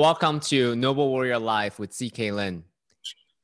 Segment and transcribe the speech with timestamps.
[0.00, 2.64] Welcome to Noble Warrior Life with CK Lin.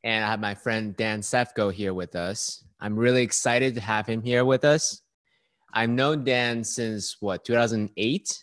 [0.02, 2.64] And I have my friend Dan Safkow here with us.
[2.80, 5.02] I'm really excited to have him here with us.
[5.74, 8.42] I've known Dan since what, 2008?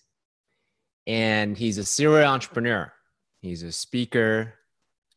[1.08, 2.94] And he's a serial entrepreneur.
[3.42, 4.60] He's a speaker.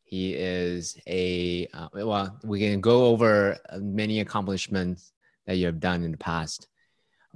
[0.05, 5.13] He is a, uh, well, we can go over many accomplishments
[5.47, 6.67] that you have done in the past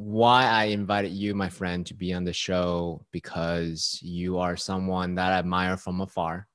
[0.00, 5.14] why I invited you, my friend, to be on the show because you are someone
[5.16, 6.48] that I admire from afar.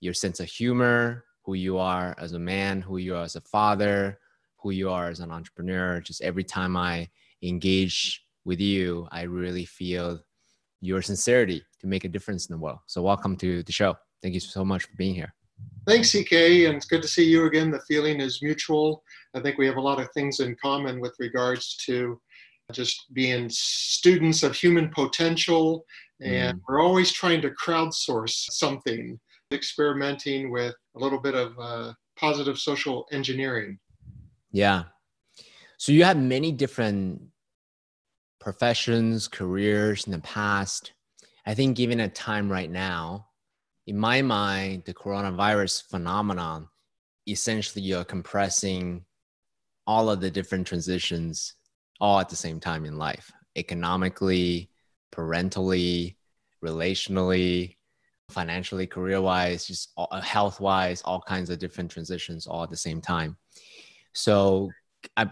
[0.00, 3.42] Your sense of humor, who you are as a man, who you are as a
[3.42, 4.18] father,
[4.56, 6.00] who you are as an entrepreneur.
[6.00, 7.10] Just every time I
[7.42, 10.22] engage with you, I really feel
[10.80, 12.78] your sincerity to make a difference in the world.
[12.86, 13.96] So, welcome to the show.
[14.22, 15.34] Thank you so much for being here.
[15.86, 16.32] Thanks, CK,
[16.66, 17.70] and it's good to see you again.
[17.70, 19.02] The feeling is mutual.
[19.34, 22.18] I think we have a lot of things in common with regards to
[22.72, 25.84] just being students of human potential.
[26.20, 26.62] And mm.
[26.68, 29.18] we're always trying to crowdsource something,
[29.52, 33.78] experimenting with a little bit of uh, positive social engineering.
[34.50, 34.84] Yeah.
[35.78, 37.22] So you have many different
[38.40, 40.92] professions, careers in the past.
[41.44, 43.26] I think, given a time right now,
[43.86, 46.68] in my mind, the coronavirus phenomenon,
[47.26, 49.04] essentially you're compressing
[49.86, 51.54] all of the different transitions
[52.02, 54.68] all at the same time in life economically,
[55.12, 56.16] parentally,
[56.64, 57.76] relationally,
[58.28, 62.76] financially, career wise, just uh, health wise, all kinds of different transitions all at the
[62.76, 63.36] same time.
[64.14, 64.70] So,
[65.16, 65.28] I,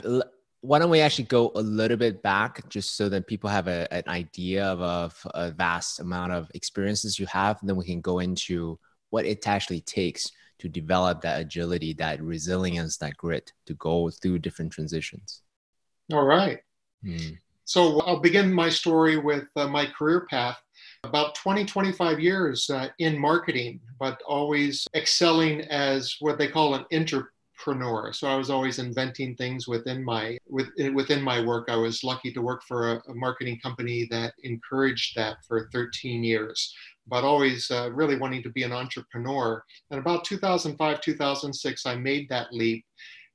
[0.61, 3.93] why don't we actually go a little bit back just so that people have a,
[3.93, 7.59] an idea of a, a vast amount of experiences you have?
[7.61, 12.23] And then we can go into what it actually takes to develop that agility, that
[12.23, 15.43] resilience, that grit to go through different transitions.
[16.13, 16.59] All right.
[17.05, 17.39] Mm.
[17.65, 20.59] So I'll begin my story with uh, my career path.
[21.05, 26.85] About 20, 25 years uh, in marketing, but always excelling as what they call an
[26.93, 28.13] entrepreneur.
[28.13, 31.69] So I was always inventing things within my with, within my work.
[31.71, 36.23] I was lucky to work for a, a marketing company that encouraged that for 13
[36.23, 36.75] years
[37.11, 39.63] but always uh, really wanting to be an entrepreneur.
[39.91, 42.85] And about 2005, 2006, I made that leap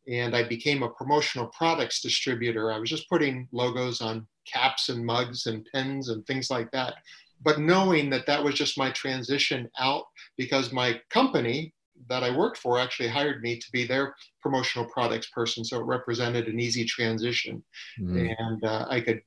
[0.08, 2.72] and I became a promotional products distributor.
[2.72, 6.96] I was just putting logos on caps and mugs and pens and things like that.
[7.44, 10.06] But knowing that that was just my transition out
[10.38, 11.74] because my company
[12.10, 15.64] that I worked for actually hired me to be their promotional products person.
[15.64, 17.64] So it represented an easy transition
[18.00, 18.28] mm-hmm.
[18.38, 19.22] and uh, I could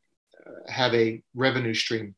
[0.47, 2.15] uh, have a revenue stream.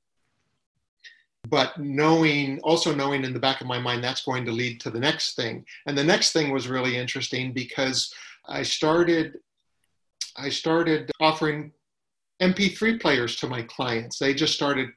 [1.49, 4.91] But knowing, also knowing in the back of my mind, that's going to lead to
[4.91, 5.65] the next thing.
[5.87, 8.13] And the next thing was really interesting because
[8.49, 9.37] I started
[10.37, 11.73] I started offering
[12.41, 14.19] MP3 players to my clients.
[14.19, 14.89] They just started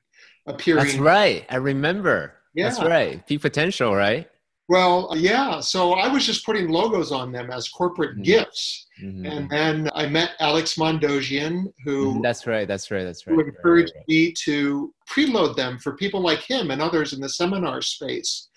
[0.48, 0.86] appearing.
[0.86, 1.46] That's right.
[1.50, 2.36] I remember.
[2.54, 2.70] Yeah.
[2.70, 3.26] That's right.
[3.28, 4.30] Peak potential, right?
[4.70, 5.60] Well, yeah.
[5.60, 8.24] So I was just putting logos on them as corporate mm-hmm.
[8.24, 8.88] gifts.
[9.02, 9.26] Mm-hmm.
[9.26, 12.22] And then I met Alex Mandossian, who mm-hmm.
[12.22, 13.34] that's right, that's right, that's right.
[13.34, 14.08] Who encouraged right, right, right.
[14.08, 18.50] me to preload them for people like him and others in the seminar space.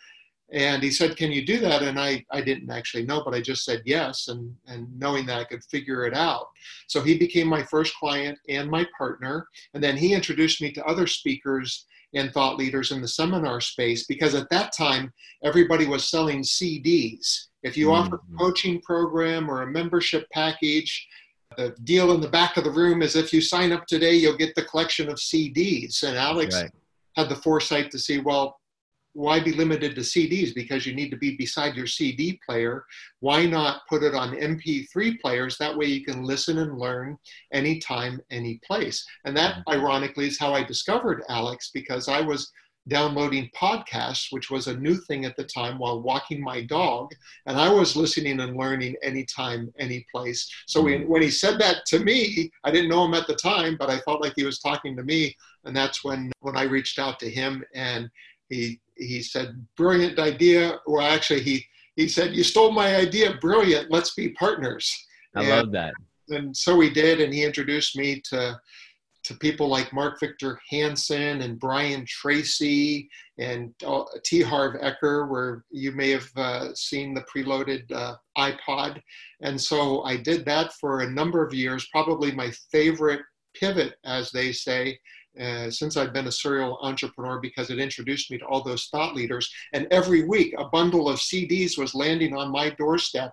[0.52, 1.82] And he said, Can you do that?
[1.82, 5.40] And I, I didn't actually know, but I just said yes, and, and knowing that
[5.40, 6.46] I could figure it out.
[6.86, 9.48] So he became my first client and my partner.
[9.74, 14.06] And then he introduced me to other speakers and thought leaders in the seminar space
[14.06, 15.12] because at that time,
[15.42, 17.46] everybody was selling CDs.
[17.62, 18.06] If you mm-hmm.
[18.06, 21.08] offer a coaching program or a membership package,
[21.56, 24.36] the deal in the back of the room is if you sign up today, you'll
[24.36, 26.02] get the collection of CDs.
[26.02, 26.70] And Alex right.
[27.16, 28.60] had the foresight to see, well,
[29.16, 30.54] why be limited to CDs?
[30.54, 32.84] Because you need to be beside your CD player.
[33.20, 35.56] Why not put it on MP3 players?
[35.56, 37.16] That way you can listen and learn
[37.50, 39.06] anytime, any place.
[39.24, 39.72] And that, mm-hmm.
[39.72, 42.52] ironically, is how I discovered Alex because I was
[42.88, 47.10] downloading podcasts, which was a new thing at the time while walking my dog.
[47.46, 50.48] And I was listening and learning anytime, any place.
[50.66, 51.10] So when, mm-hmm.
[51.10, 53.98] when he said that to me, I didn't know him at the time, but I
[54.00, 55.34] felt like he was talking to me.
[55.64, 58.10] And that's when, when I reached out to him and
[58.48, 60.78] he he said, brilliant idea.
[60.86, 61.64] Well, actually, he,
[61.96, 63.34] he said, you stole my idea.
[63.40, 63.90] Brilliant.
[63.90, 64.90] Let's be partners.
[65.34, 65.92] I and, love that.
[66.30, 67.20] And so we did.
[67.20, 68.58] And he introduced me to,
[69.24, 73.08] to people like Mark Victor Hansen and Brian Tracy
[73.38, 74.40] and uh, T.
[74.40, 79.02] Harv Eker, where you may have uh, seen the preloaded uh, iPod.
[79.42, 83.20] And so I did that for a number of years, probably my favorite
[83.54, 84.98] pivot, as they say,
[85.40, 89.14] uh, since I've been a serial entrepreneur because it introduced me to all those thought
[89.14, 89.50] leaders.
[89.72, 93.32] And every week, a bundle of CDs was landing on my doorstep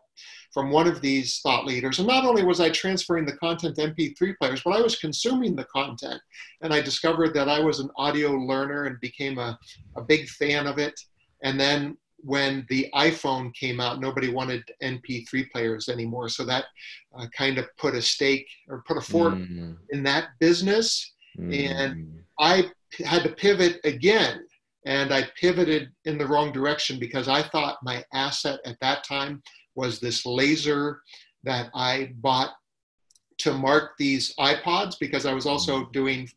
[0.53, 2.00] from one of these thought leaders.
[2.00, 5.55] And not only was I transferring the content to MP3 players, but I was consuming
[5.55, 6.21] the content.
[6.61, 9.57] And I discovered that I was an audio learner and became a,
[9.95, 10.99] a big fan of it.
[11.44, 16.29] And then when the iPhone came out, nobody wanted MP3 players anymore.
[16.29, 16.65] So that
[17.17, 19.75] uh, kind of put a stake or put a fork mm.
[19.89, 21.13] in that business.
[21.38, 21.69] Mm.
[21.69, 22.69] And I
[23.06, 24.45] had to pivot again.
[24.85, 29.41] And I pivoted in the wrong direction because I thought my asset at that time
[29.75, 31.01] was this laser
[31.44, 32.51] that I bought
[33.39, 36.30] to mark these iPods because I was also doing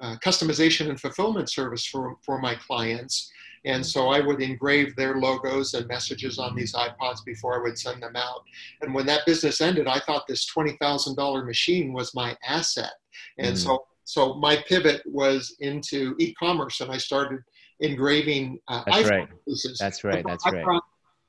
[0.00, 3.30] uh, customization and fulfillment service for, for my clients.
[3.64, 7.78] And so I would engrave their logos and messages on these iPods before I would
[7.78, 8.42] send them out.
[8.80, 12.92] And when that business ended, I thought this $20,000 machine was my asset.
[13.38, 13.58] And mm.
[13.58, 17.40] so, so my pivot was into e-commerce and I started
[17.80, 19.28] engraving uh, That's iPhone right.
[19.46, 19.76] pieces.
[19.78, 20.24] That's right.
[20.26, 20.64] That's I right.
[20.64, 20.82] Thought,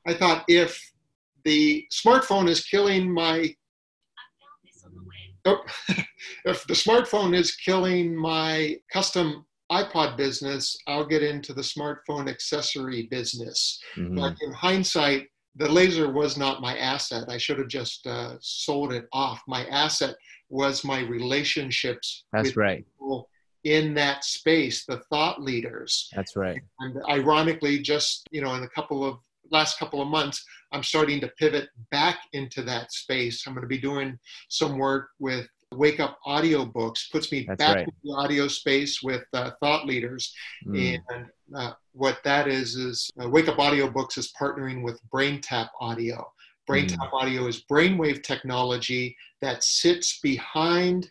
[0.08, 0.81] I thought if
[1.44, 3.54] the smartphone is killing my
[5.44, 5.62] oh,
[6.46, 13.10] if the smartphone is killing my custom iPod business, I'll get into the smartphone accessory
[13.12, 13.78] business.
[13.98, 14.16] Mm-hmm.
[14.16, 15.28] But in hindsight,
[15.58, 17.26] the laser was not my asset.
[17.28, 19.42] I should have just uh, sold it off.
[19.50, 20.16] My asset
[20.50, 22.25] was my relationships.
[22.34, 22.86] That's right.
[23.63, 26.10] in that space, the thought leaders.
[26.16, 26.62] That's right.
[26.80, 29.19] And ironically, just you know, in a couple of
[29.51, 33.46] last couple of months, I'm starting to pivot back into that space.
[33.46, 34.18] I'm going to be doing
[34.50, 37.88] some work with Wake Up Audiobooks, puts me That's back right.
[37.88, 40.34] in the audio space with uh, thought leaders.
[40.66, 41.00] Mm.
[41.10, 41.25] And
[41.56, 46.31] uh, what that is, is uh, Wake Up Audiobooks is partnering with BrainTap Audio.
[46.69, 47.13] BrainTap mm.
[47.13, 51.10] Audio is brainwave technology that sits behind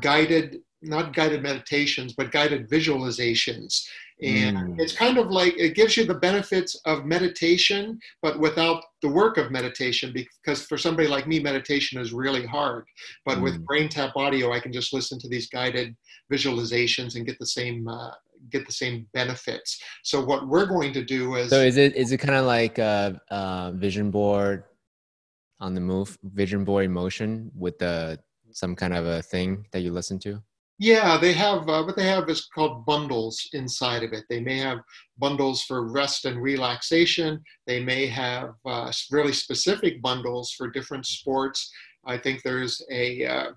[0.00, 3.84] guided not guided meditations, but guided visualizations.
[4.22, 4.80] And mm.
[4.80, 9.36] it's kind of like it gives you the benefits of meditation, but without the work
[9.36, 10.12] of meditation.
[10.14, 12.86] Because for somebody like me, meditation is really hard.
[13.24, 13.42] But mm.
[13.42, 15.94] with BrainTap Audio, I can just listen to these guided
[16.32, 18.12] visualizations and get the same uh,
[18.50, 19.80] get the same benefits.
[20.02, 22.78] So what we're going to do is so is it is it kind of like
[22.78, 24.64] a, a vision board
[25.60, 28.18] on the move, vision board emotion with the
[28.52, 30.42] some kind of a thing that you listen to?
[30.78, 34.24] Yeah, they have uh, what they have is called bundles inside of it.
[34.28, 34.80] They may have
[35.16, 37.42] bundles for rest and relaxation.
[37.66, 41.70] They may have uh, really specific bundles for different sports.
[42.04, 43.50] I think there's a uh,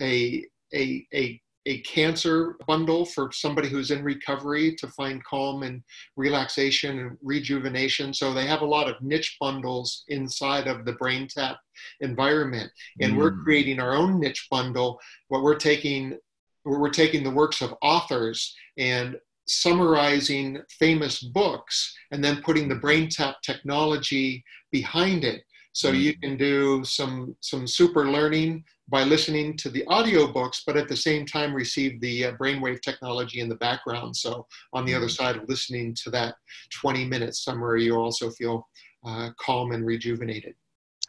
[0.00, 5.82] a a a a cancer bundle for somebody who's in recovery to find calm and
[6.16, 8.14] relaxation and rejuvenation.
[8.14, 11.56] So they have a lot of niche bundles inside of the BrainTap
[12.00, 12.70] environment.
[13.00, 13.18] And mm.
[13.18, 14.98] we're creating our own niche bundle.
[15.28, 16.18] What we're taking
[16.64, 19.16] we're taking the works of authors and
[19.46, 25.42] summarizing famous books and then putting the BrainTap technology behind it.
[25.72, 30.88] So you can do some some super learning by listening to the audiobooks, but at
[30.88, 34.16] the same time receive the uh, brainwave technology in the background.
[34.16, 35.24] So on the other mm-hmm.
[35.24, 36.34] side of listening to that
[36.80, 38.68] 20 minute summary, you also feel
[39.06, 40.54] uh, calm and rejuvenated.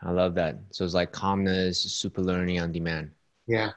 [0.03, 0.59] I love that.
[0.71, 3.11] So it's like calmness, super learning on demand.
[3.47, 3.71] Yeah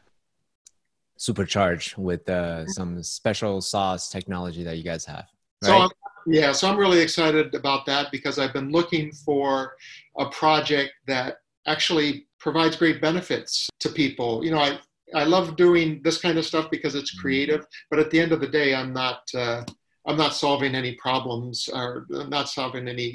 [1.16, 5.26] supercharged with uh, some special sauce technology that you guys have.
[5.62, 5.68] Right?
[5.68, 5.90] So I'm,
[6.26, 9.74] yeah, so I'm really excited about that because I've been looking for
[10.18, 11.36] a project that
[11.66, 14.44] actually provides great benefits to people.
[14.44, 14.78] You know, I
[15.14, 18.40] I love doing this kind of stuff because it's creative, but at the end of
[18.40, 19.64] the day, I'm not uh,
[20.06, 22.06] I'm not solving any problems or
[22.36, 23.08] not solving any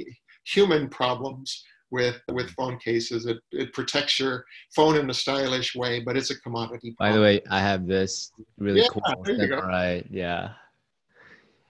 [0.55, 3.27] human problems with with phone cases.
[3.27, 4.45] It it protects your
[4.75, 6.95] phone in a stylish way, but it's a commodity.
[6.97, 9.23] By the way, I have this really yeah, cool.
[9.61, 10.05] Right?
[10.09, 10.53] Yeah.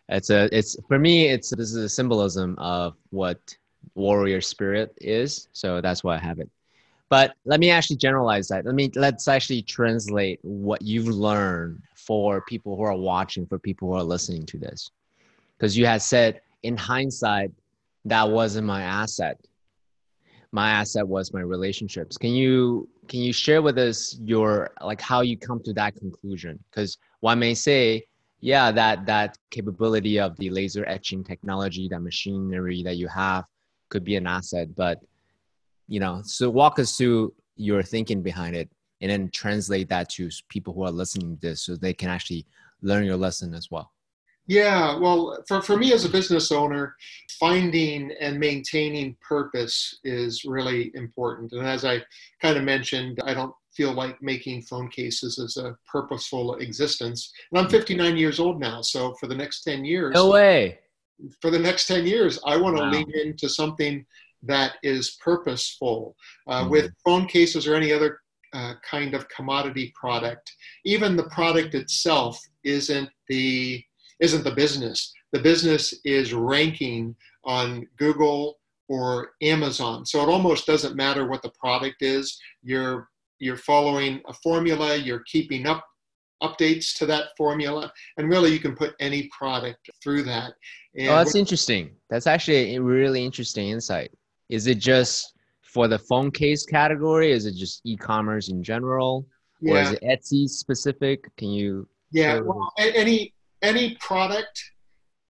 [0.07, 1.27] It's a it's for me.
[1.27, 3.41] It's this is a symbolism of what
[3.95, 5.49] warrior spirit is.
[5.51, 6.49] So that's why I have it.
[7.09, 8.65] But let me actually generalize that.
[8.65, 13.89] Let me let's actually translate what you've learned for people who are watching, for people
[13.89, 14.91] who are listening to this.
[15.57, 17.51] Because you had said in hindsight,
[18.05, 19.39] that wasn't my asset
[20.51, 25.21] my asset was my relationships can you can you share with us your like how
[25.21, 28.03] you come to that conclusion because one may say
[28.41, 33.45] yeah that that capability of the laser etching technology that machinery that you have
[33.89, 34.99] could be an asset but
[35.89, 38.69] you know so walk us through your thinking behind it
[39.01, 42.45] and then translate that to people who are listening to this so they can actually
[42.81, 43.91] learn your lesson as well
[44.49, 46.95] yeah, well, for, for me as a business owner,
[47.39, 51.51] finding and maintaining purpose is really important.
[51.51, 52.01] And as I
[52.41, 57.31] kind of mentioned, I don't feel like making phone cases is a purposeful existence.
[57.51, 60.15] And I'm 59 years old now, so for the next 10 years.
[60.15, 60.79] No way.
[61.41, 62.89] For the next 10 years, I want to wow.
[62.89, 64.03] lean into something
[64.43, 66.15] that is purposeful.
[66.47, 66.71] Uh, mm-hmm.
[66.71, 68.19] With phone cases or any other
[68.53, 70.51] uh, kind of commodity product,
[70.85, 73.83] even the product itself isn't the
[74.19, 75.13] isn't the business.
[75.31, 77.15] the business is ranking
[77.45, 80.05] on Google or Amazon.
[80.05, 82.37] So it almost doesn't matter what the product is.
[82.63, 83.07] You're
[83.39, 85.85] you're following a formula, you're keeping up
[86.43, 90.53] updates to that formula, and really you can put any product through that.
[90.97, 91.91] And oh, that's interesting.
[92.09, 94.11] That's actually a really interesting insight.
[94.49, 97.31] Is it just for the phone case category?
[97.31, 99.27] Is it just e-commerce in general?
[99.61, 99.73] Yeah.
[99.73, 101.25] Or is it Etsy specific?
[101.37, 104.61] Can you Yeah, well, any any product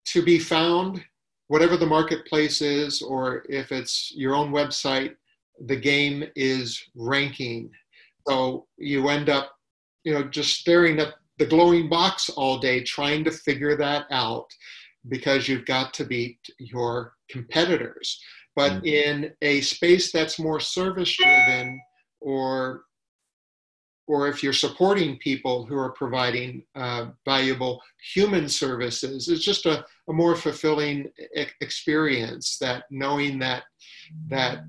[0.06, 1.02] to be found,
[1.48, 5.14] whatever the marketplace is, or if it's your own website,
[5.66, 7.70] the game is ranking.
[8.28, 9.52] So you end up,
[10.04, 14.46] you know, just staring at the glowing box all day trying to figure that out
[15.08, 18.20] because you've got to beat your competitors.
[18.56, 18.86] But mm-hmm.
[18.86, 21.80] in a space that's more service driven
[22.20, 22.82] or
[24.08, 27.82] or if you're supporting people who are providing uh, valuable
[28.14, 32.56] human services, it's just a, a more fulfilling e- experience.
[32.58, 33.64] That knowing that
[34.28, 34.64] that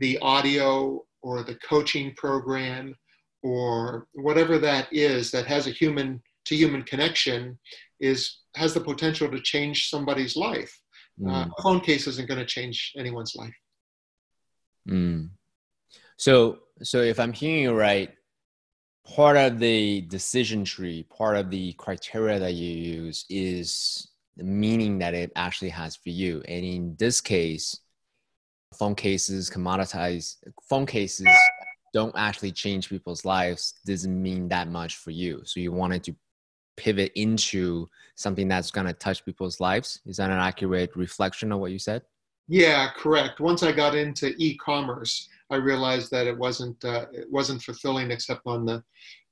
[0.00, 2.94] the audio or the coaching program
[3.42, 7.58] or whatever that is that has a human to human connection
[8.00, 10.79] is has the potential to change somebody's life.
[11.20, 11.30] Mm.
[11.30, 13.54] Uh, a phone case isn't going to change anyone's life.
[14.88, 15.30] Mm.
[16.16, 18.10] So, so if I'm hearing you right,
[19.06, 24.98] part of the decision tree, part of the criteria that you use is the meaning
[24.98, 26.42] that it actually has for you.
[26.46, 27.78] And in this case,
[28.78, 30.36] phone cases, commoditize
[30.68, 31.28] phone cases
[31.92, 35.42] don't actually change people's lives doesn't mean that much for you.
[35.44, 36.14] So you wanted to
[36.80, 40.00] pivot into something that's going to touch people's lives.
[40.06, 42.02] Is that an accurate reflection of what you said?
[42.48, 43.38] Yeah, correct.
[43.38, 48.42] Once I got into e-commerce, I realized that it wasn't uh, it wasn't fulfilling except
[48.46, 48.82] on the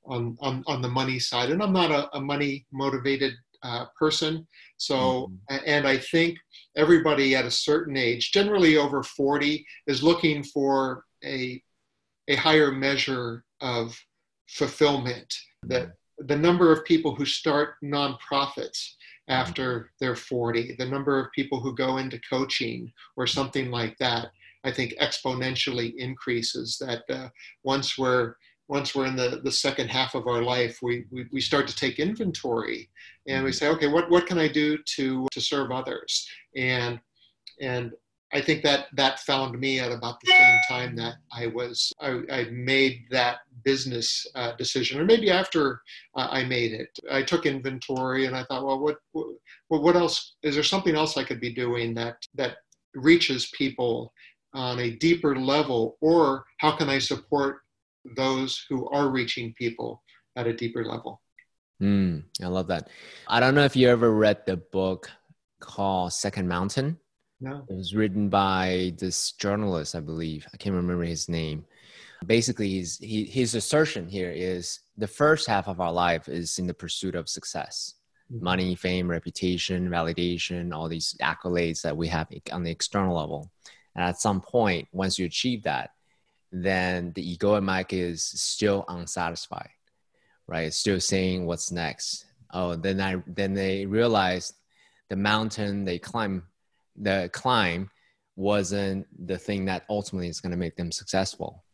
[0.05, 1.51] on on, on the money side.
[1.51, 4.47] And I'm not a, a money motivated uh, person.
[4.77, 5.57] So, mm-hmm.
[5.67, 6.39] and I think
[6.77, 11.61] everybody at a certain age, generally over 40, is looking for a
[12.29, 13.99] a higher measure of
[14.49, 15.35] fulfillment.
[15.65, 18.95] That the number of people who start nonprofits
[19.29, 24.29] after they're 40, the number of people who go into coaching or something like that,
[24.65, 26.79] I think exponentially increases.
[26.79, 27.29] That uh,
[27.63, 28.35] once we're
[28.69, 31.75] once we're in the, the second half of our life, we, we, we start to
[31.75, 32.91] take inventory
[33.27, 36.29] and we say, okay, what, what can I do to, to serve others?
[36.55, 37.01] And,
[37.63, 37.93] and
[38.33, 42.21] I think that that found me at about the same time that I was I,
[42.31, 45.81] I made that business uh, decision, or maybe after
[46.15, 46.91] uh, I made it.
[47.11, 51.17] I took inventory and I thought, well, what, what what else is there something else
[51.17, 52.59] I could be doing that that
[52.95, 54.13] reaches people
[54.55, 57.61] on a deeper level, or how can I support
[58.17, 60.03] those who are reaching people
[60.37, 61.21] at a deeper level?
[61.83, 62.89] Mm, I love that.
[63.29, 65.11] I don't know if you ever read the book
[65.61, 66.99] called Second Mountain.
[67.41, 67.65] No.
[67.69, 70.47] It was written by this journalist, I believe.
[70.53, 71.65] I can't remember his name.
[72.27, 76.67] Basically, his, he, his assertion here is the first half of our life is in
[76.67, 77.95] the pursuit of success
[78.33, 78.45] mm-hmm.
[78.45, 83.51] money, fame, reputation, validation, all these accolades that we have on the external level.
[83.95, 85.91] And at some point, once you achieve that,
[86.51, 89.71] then the egoic is still unsatisfied,
[90.47, 90.67] right?
[90.67, 92.25] It's still saying what's next.
[92.53, 94.55] Oh, then I then they realize
[95.11, 96.45] the mountain they climb
[97.01, 97.91] the climb
[98.37, 101.65] wasn't the thing that ultimately is going to make them successful.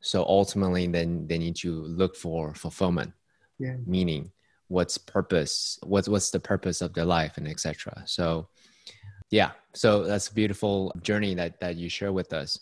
[0.00, 3.12] So ultimately, then they need to look for fulfillment,
[3.58, 3.76] yeah.
[3.86, 4.30] meaning
[4.68, 8.02] what's purpose, what's what's the purpose of their life, and etc.
[8.06, 8.48] So,
[9.30, 12.58] yeah, so that's a beautiful journey that that you share with us.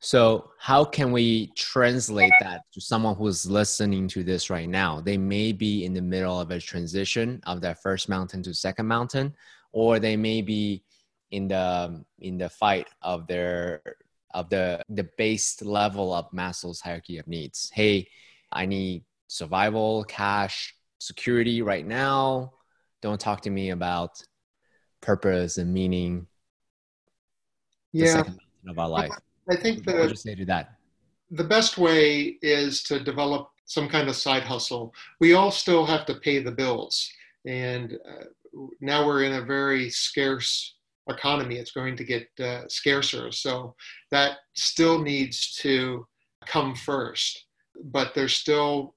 [0.00, 5.00] So, how can we translate that to someone who's listening to this right now?
[5.00, 8.86] They may be in the middle of a transition of their first mountain to second
[8.86, 9.34] mountain,
[9.72, 10.82] or they may be
[11.34, 13.82] in the in the fight of their
[14.34, 17.70] of the the base level of Maslow's hierarchy of needs.
[17.74, 18.08] Hey,
[18.52, 22.52] I need survival, cash, security right now.
[23.02, 24.22] Don't talk to me about
[25.00, 26.26] purpose and meaning.
[27.92, 28.22] Yeah,
[28.68, 29.12] of our life.
[29.48, 30.74] I think the, you say to that?
[31.32, 34.94] The best way is to develop some kind of side hustle.
[35.20, 37.10] We all still have to pay the bills,
[37.44, 38.24] and uh,
[38.80, 40.73] now we're in a very scarce
[41.08, 43.30] economy, it's going to get uh, scarcer.
[43.32, 43.74] So
[44.10, 46.06] that still needs to
[46.46, 47.46] come first.
[47.84, 48.94] But there's still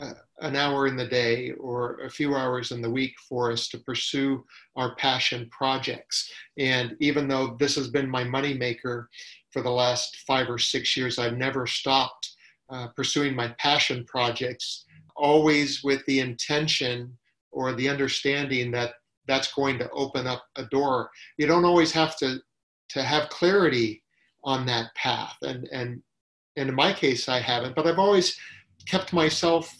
[0.00, 3.68] uh, an hour in the day or a few hours in the week for us
[3.68, 4.44] to pursue
[4.76, 6.30] our passion projects.
[6.58, 9.06] And even though this has been my moneymaker
[9.52, 12.30] for the last five or six years, I've never stopped
[12.70, 14.84] uh, pursuing my passion projects,
[15.16, 17.16] always with the intention
[17.50, 18.94] or the understanding that
[19.28, 21.10] that's going to open up a door.
[21.36, 22.40] You don't always have to
[22.90, 24.02] to have clarity
[24.42, 26.02] on that path, and and
[26.56, 27.76] and in my case, I haven't.
[27.76, 28.36] But I've always
[28.88, 29.72] kept myself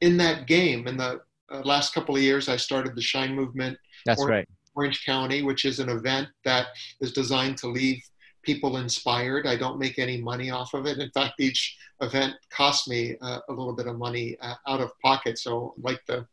[0.00, 0.86] in that game.
[0.86, 3.76] In the uh, last couple of years, I started the Shine Movement.
[4.06, 4.48] That's Orange, right.
[4.76, 6.68] Orange County, which is an event that
[7.00, 8.02] is designed to leave
[8.42, 9.46] people inspired.
[9.46, 10.98] I don't make any money off of it.
[10.98, 14.92] In fact, each event costs me uh, a little bit of money uh, out of
[15.02, 15.38] pocket.
[15.38, 16.26] So, like the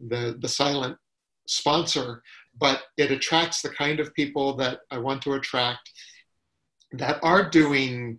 [0.00, 0.96] the the silent
[1.48, 2.22] sponsor,
[2.58, 5.90] but it attracts the kind of people that I want to attract
[6.92, 8.18] that are doing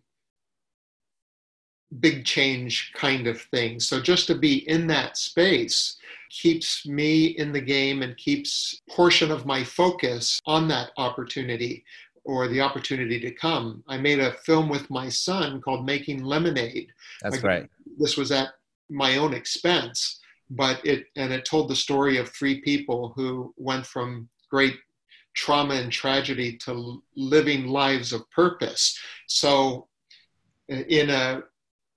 [2.00, 3.88] big change kind of things.
[3.88, 5.98] So just to be in that space
[6.30, 11.84] keeps me in the game and keeps portion of my focus on that opportunity
[12.24, 13.84] or the opportunity to come.
[13.88, 16.92] I made a film with my son called Making Lemonade.
[17.24, 17.68] That's right.
[17.98, 18.50] This was at
[18.90, 23.86] my own expense, but it and it told the story of three people who went
[23.86, 24.76] from great
[25.36, 28.98] trauma and tragedy to living lives of purpose.
[29.28, 29.88] So
[30.68, 31.44] in a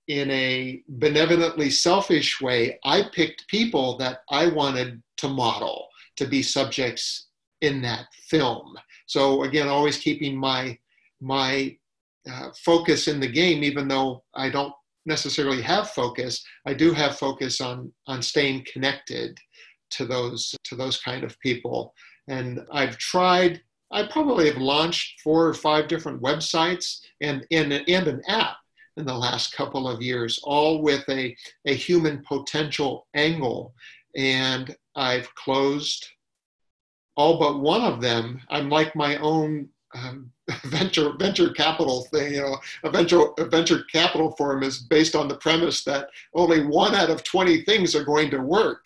[0.07, 6.43] in a benevolently selfish way, I picked people that I wanted to model to be
[6.43, 7.27] subjects
[7.61, 8.77] in that film.
[9.05, 10.77] So again, always keeping my
[11.21, 11.77] my
[12.29, 14.73] uh, focus in the game, even though I don't
[15.05, 19.37] necessarily have focus, I do have focus on on staying connected
[19.91, 21.93] to those to those kind of people.
[22.27, 23.61] And I've tried.
[23.91, 28.57] I probably have launched four or five different websites and and, and an app
[28.97, 33.73] in the last couple of years, all with a, a human potential angle.
[34.15, 36.05] And I've closed
[37.15, 38.41] all but one of them.
[38.49, 40.31] I'm like my own um,
[40.65, 42.33] venture venture capital thing.
[42.33, 46.65] You know, a venture a venture capital firm is based on the premise that only
[46.65, 48.85] one out of 20 things are going to work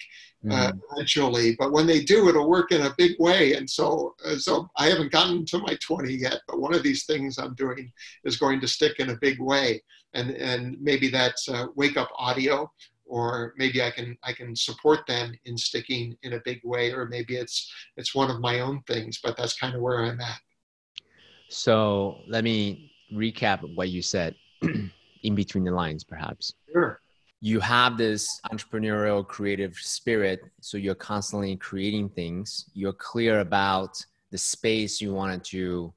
[0.50, 0.78] uh, mm-hmm.
[0.92, 1.56] eventually.
[1.58, 3.54] But when they do, it'll work in a big way.
[3.54, 7.06] And so, uh, so I haven't gotten to my 20 yet, but one of these
[7.06, 7.92] things I'm doing
[8.24, 9.82] is going to stick in a big way.
[10.14, 12.72] And, and maybe that's uh, wake up audio,
[13.06, 17.08] or maybe I can I can support them in sticking in a big way, or
[17.08, 19.20] maybe it's it's one of my own things.
[19.24, 20.40] But that's kind of where I'm at.
[21.50, 24.36] So let me recap what you said
[25.24, 26.54] in between the lines, perhaps.
[26.72, 27.00] Sure.
[27.40, 32.70] You have this entrepreneurial creative spirit so you're constantly creating things.
[32.74, 35.94] You're clear about the space you wanted to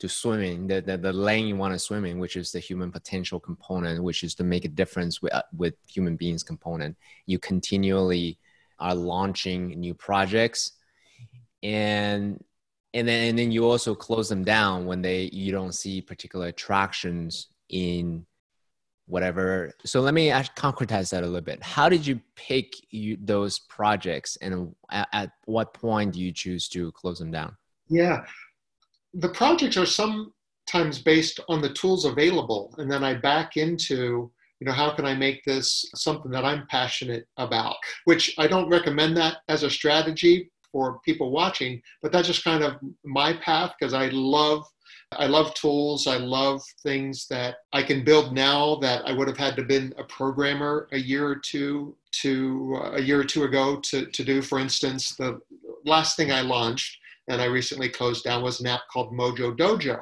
[0.00, 2.58] to swim in the, the, the lane you want to swim in which is the
[2.58, 6.96] human potential component which is to make a difference with, uh, with human beings component.
[7.26, 8.38] You continually
[8.78, 10.72] are launching new projects.
[11.62, 12.42] And
[12.94, 16.46] and then and then you also close them down when they you don't see particular
[16.46, 18.24] attractions in
[19.06, 19.72] whatever.
[19.84, 21.62] So let me concretize that a little bit.
[21.62, 26.68] How did you pick you, those projects, and at, at, what point do you choose
[26.70, 27.54] to close them down?
[27.88, 28.24] Yeah,
[29.12, 34.30] the projects are sometimes based on the tools available, and then I back into
[34.60, 37.76] you know how can I make this something that I'm passionate about.
[38.04, 42.64] Which I don't recommend that as a strategy for people watching, but that's just kind
[42.64, 44.64] of my path because I love
[45.12, 46.08] I love tools.
[46.08, 49.94] I love things that I can build now that I would have had to been
[49.96, 54.24] a programmer a year or two to uh, a year or two ago to, to
[54.24, 54.42] do.
[54.42, 55.40] For instance, the
[55.84, 60.00] last thing I launched and I recently closed down was an app called Mojo Dojo.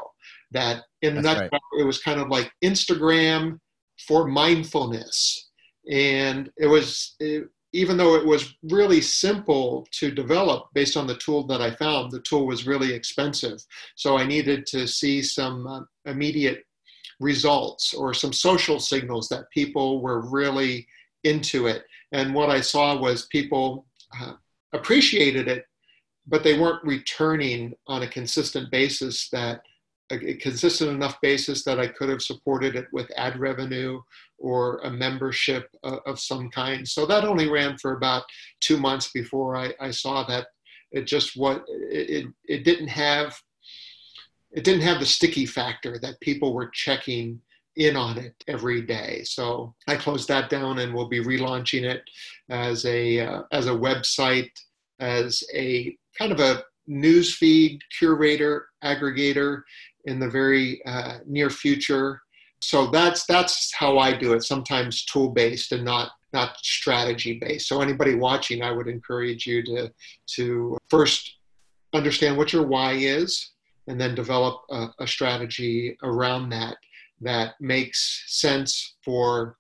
[0.52, 1.60] That in that right.
[1.78, 3.58] it was kind of like Instagram
[4.06, 5.50] for mindfulness,
[5.90, 11.16] and it was it, even though it was really simple to develop based on the
[11.16, 13.58] tool that I found, the tool was really expensive.
[13.96, 16.64] So I needed to see some uh, immediate
[17.18, 20.86] results or some social signals that people were really
[21.24, 21.84] into it.
[22.12, 23.86] And what I saw was people
[24.20, 24.34] uh,
[24.74, 25.64] appreciated it,
[26.26, 29.62] but they weren't returning on a consistent basis that
[30.12, 34.00] a consistent enough basis that I could have supported it with ad revenue
[34.38, 36.86] or a membership of, of some kind.
[36.86, 38.24] So that only ran for about
[38.60, 40.48] two months before I, I saw that
[40.90, 43.40] it just what it, it didn't have
[44.52, 47.40] it didn't have the sticky factor that people were checking
[47.76, 49.22] in on it every day.
[49.24, 52.02] So I closed that down and we'll be relaunching it
[52.50, 54.50] as a uh, as a website,
[55.00, 59.62] as a kind of a newsfeed curator aggregator
[60.04, 62.20] in the very uh, near future.
[62.60, 64.44] So that's that's how I do it.
[64.44, 67.68] Sometimes tool based and not not strategy based.
[67.68, 69.92] So anybody watching, I would encourage you to
[70.36, 71.38] to first
[71.92, 73.50] understand what your why is,
[73.88, 76.76] and then develop a, a strategy around that
[77.20, 79.56] that makes sense for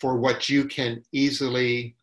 [0.00, 1.96] for what you can easily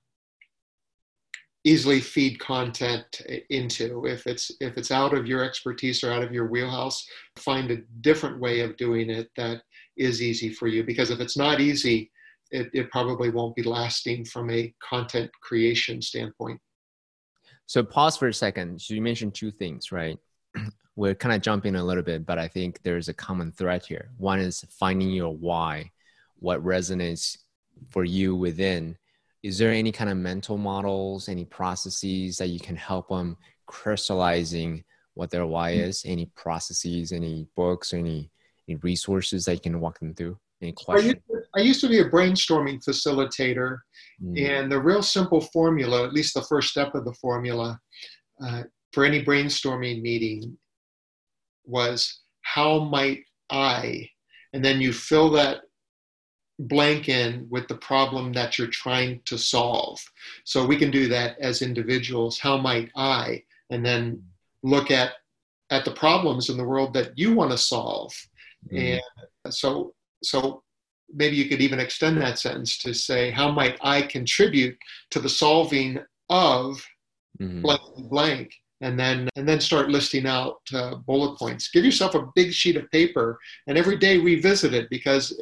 [1.64, 4.06] easily feed content into.
[4.06, 7.06] If it's if it's out of your expertise or out of your wheelhouse
[7.38, 9.62] find a different way of doing it that
[9.98, 10.84] is easy for you.
[10.84, 12.12] Because if it's not easy
[12.52, 16.60] it, it probably won't be lasting from a content creation standpoint.
[17.66, 18.82] So pause for a second.
[18.82, 20.18] So you mentioned two things right?
[20.96, 24.10] We're kind of jumping a little bit but i think there's a common thread here.
[24.18, 25.92] One is finding your why
[26.40, 27.38] what resonates
[27.90, 28.98] for you within
[29.44, 34.84] is there any kind of mental models any processes that you can help them crystallizing
[35.14, 35.80] what their why mm.
[35.80, 38.30] is any processes any books any,
[38.68, 41.16] any resources that you can walk them through any questions
[41.54, 43.80] I used to be a brainstorming facilitator
[44.24, 44.50] mm.
[44.50, 47.80] and the real simple formula at least the first step of the formula
[48.44, 50.58] uh, for any brainstorming meeting
[51.66, 54.08] was how might i
[54.54, 55.62] and then you fill that
[56.68, 60.00] blank in with the problem that you're trying to solve.
[60.44, 62.40] So we can do that as individuals.
[62.40, 63.44] How might I?
[63.70, 64.24] And then
[64.64, 65.14] look at
[65.70, 68.14] at the problems in the world that you want to solve.
[68.72, 69.00] Mm.
[69.46, 69.94] And so
[70.24, 70.64] so
[71.14, 74.78] maybe you could even extend that sentence to say, how might I contribute
[75.12, 76.86] to the solving of
[77.40, 77.62] mm-hmm.
[77.62, 78.54] blank blank?
[78.84, 81.70] And then, and then start listing out uh, bullet points.
[81.70, 85.40] Give yourself a big sheet of paper and every day revisit it because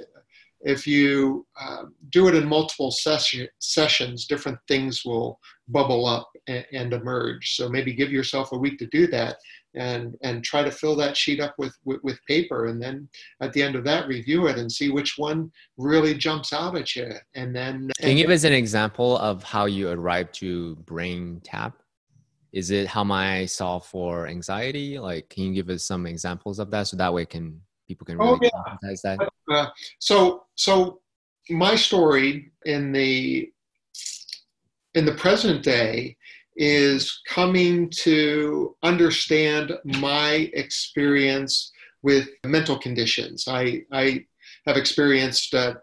[0.62, 6.66] if you uh, do it in multiple session, sessions, different things will bubble up and,
[6.74, 7.56] and, emerge.
[7.56, 9.38] So maybe give yourself a week to do that
[9.76, 12.66] and, and try to fill that sheet up with, with, with, paper.
[12.66, 13.08] And then
[13.42, 16.96] at the end of that, review it and see which one really jumps out at
[16.96, 17.12] you.
[17.36, 17.90] And then.
[18.00, 21.82] Can you give us an example of how you arrived to brain tap?
[22.52, 24.98] Is it how I solve for anxiety?
[24.98, 28.06] Like, can you give us some examples of that so that way I can people
[28.06, 28.90] can oh, really oh, yeah.
[29.04, 29.30] that?
[29.52, 31.02] Uh, so, so
[31.50, 33.52] my story in the
[34.94, 36.16] in the present day
[36.56, 41.72] is coming to understand my experience
[42.02, 43.48] with mental conditions.
[43.48, 44.26] I, I
[44.66, 45.76] have experienced uh,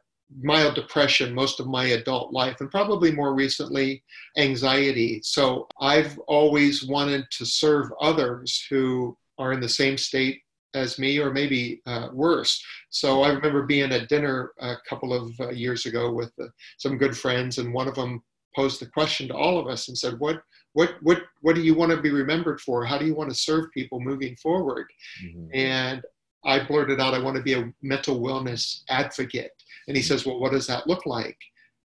[0.43, 4.03] mild depression most of my adult life and probably more recently
[4.37, 5.21] anxiety.
[5.23, 10.43] So I've always wanted to serve others who are in the same state
[10.77, 12.63] as me or maybe uh, worse.
[12.91, 16.47] So I remember being at dinner a couple of uh, years ago with uh,
[16.79, 18.23] some good friends, and one of them
[18.55, 20.43] posed the question to all of us and said, "What,
[20.75, 22.85] what, what, what do you want to be remembered for?
[22.85, 24.87] How do you want to serve people moving forward?"
[25.25, 25.47] Mm-hmm.
[25.55, 26.03] And
[26.45, 29.53] I blurted out, "I want to be a mental wellness advocate."
[29.89, 30.09] And he mm-hmm.
[30.09, 31.39] says, "Well, what does that look like?"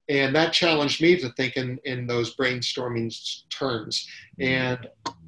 [0.08, 3.12] And that challenged me to think in, in those brainstorming
[3.50, 4.08] terms.
[4.40, 4.54] Mm-hmm.
[4.54, 4.88] And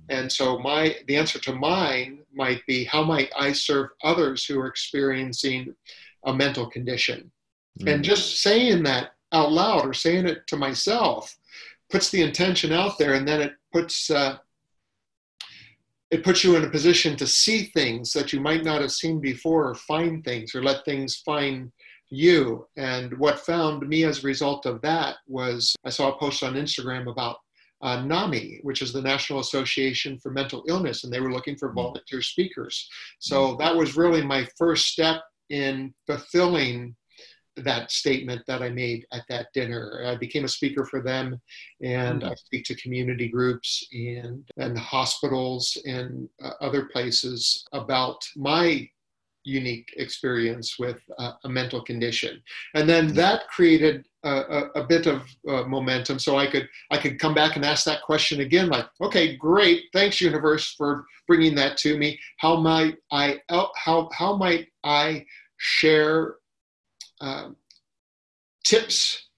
[0.10, 4.60] and so my the answer to mine might be how might I serve others who
[4.60, 5.76] are experiencing
[6.26, 7.32] a mental condition?
[7.82, 7.96] Mm.
[7.96, 11.36] And just saying that out loud or saying it to myself
[11.90, 14.38] puts the intention out there and then it puts uh,
[16.10, 19.20] it puts you in a position to see things that you might not have seen
[19.20, 21.72] before or find things or let things find
[22.10, 26.42] you and what found me as a result of that was i saw a post
[26.42, 27.38] on instagram about
[27.82, 31.70] uh, NAMI, which is the National Association for Mental Illness, and they were looking for
[31.70, 31.76] mm.
[31.76, 32.90] volunteer speakers.
[33.20, 33.60] So mm.
[33.60, 36.96] that was really my first step in fulfilling
[37.58, 40.04] that statement that I made at that dinner.
[40.06, 41.42] I became a speaker for them,
[41.82, 48.88] and I speak to community groups and and hospitals and uh, other places about my
[49.48, 52.42] unique experience with a mental condition.
[52.74, 56.20] And then that created a, a, a bit of uh, momentum.
[56.20, 59.86] So I could I could come back and ask that question again, like, okay, great,
[59.94, 62.20] thanks universe for bringing that to me.
[62.38, 65.26] How might I how how might I
[65.58, 66.36] share
[67.22, 67.50] uh,
[68.66, 69.30] tips,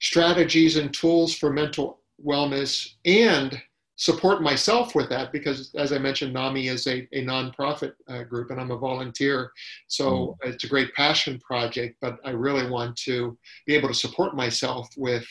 [0.00, 3.60] strategies, and tools for mental wellness and
[3.98, 8.50] support myself with that because, as I mentioned, NAMI is a, a nonprofit uh, group
[8.50, 9.50] and I'm a volunteer.
[9.88, 10.48] So mm.
[10.48, 14.88] it's a great passion project, but I really want to be able to support myself
[14.96, 15.26] with,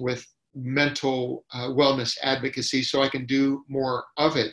[0.00, 0.26] with
[0.56, 4.52] mental uh, wellness advocacy so I can do more of it.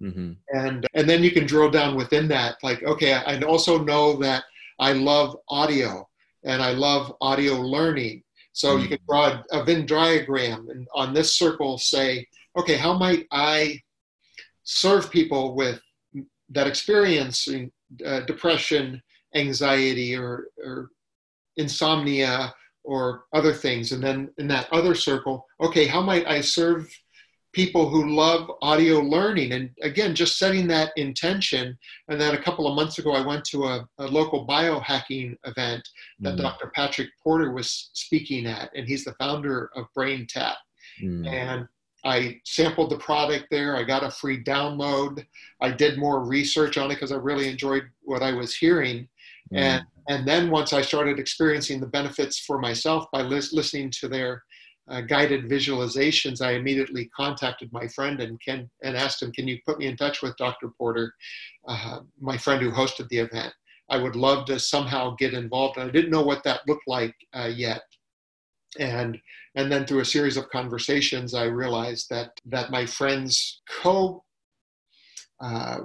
[0.00, 0.32] Mm-hmm.
[0.56, 2.56] And, and then you can drill down within that.
[2.62, 4.44] Like, okay, I also know that
[4.78, 6.08] I love audio
[6.44, 8.22] and I love audio learning.
[8.52, 8.82] So mm-hmm.
[8.82, 13.80] you can draw a Venn diagram and on this circle say, okay, how might I
[14.64, 15.80] serve people with
[16.50, 17.70] that experiencing
[18.04, 19.02] uh, depression,
[19.34, 20.90] anxiety, or, or
[21.56, 23.92] insomnia, or other things?
[23.92, 26.88] And then in that other circle, okay, how might I serve
[27.52, 29.52] people who love audio learning?
[29.52, 31.76] And again, just setting that intention.
[32.08, 35.88] And then a couple of months ago, I went to a, a local biohacking event
[36.20, 36.42] that mm.
[36.42, 36.70] Dr.
[36.74, 40.54] Patrick Porter was speaking at, and he's the founder of BrainTap.
[41.02, 41.26] Mm.
[41.26, 41.68] And
[42.06, 43.76] I sampled the product there.
[43.76, 45.26] I got a free download.
[45.60, 49.08] I did more research on it because I really enjoyed what I was hearing.
[49.52, 49.58] Mm.
[49.58, 54.06] And and then once I started experiencing the benefits for myself by lis- listening to
[54.06, 54.44] their
[54.88, 59.58] uh, guided visualizations, I immediately contacted my friend and Ken and asked him, "Can you
[59.66, 60.68] put me in touch with Dr.
[60.78, 61.12] Porter,
[61.66, 63.52] uh, my friend who hosted the event?
[63.90, 67.16] I would love to somehow get involved." And I didn't know what that looked like
[67.34, 67.82] uh, yet
[68.78, 69.18] and
[69.54, 74.22] and then through a series of conversations i realized that that my friend's co
[75.40, 75.78] uh,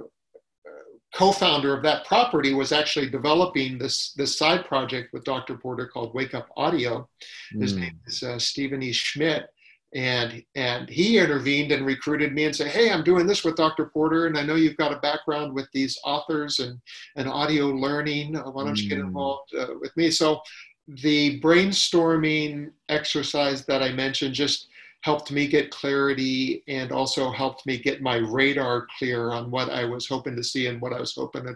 [1.14, 6.14] co-founder of that property was actually developing this this side project with dr porter called
[6.14, 7.08] wake up audio.
[7.52, 7.80] His mm.
[7.80, 8.92] name is uh, stephen e.
[8.92, 9.46] Schmidt.
[9.94, 13.84] And and he intervened and recruited me and said hey i'm doing this with dr
[13.92, 16.80] porter and i know you've got a background with these authors and
[17.16, 18.32] and audio learning.
[18.34, 19.08] Why don't you get hmm.
[19.08, 20.10] involved uh, with me?
[20.10, 20.40] So
[20.88, 24.68] the brainstorming exercise that I mentioned just
[25.02, 29.84] helped me get clarity and also helped me get my radar clear on what I
[29.84, 31.54] was hoping to see and what I was hoping to,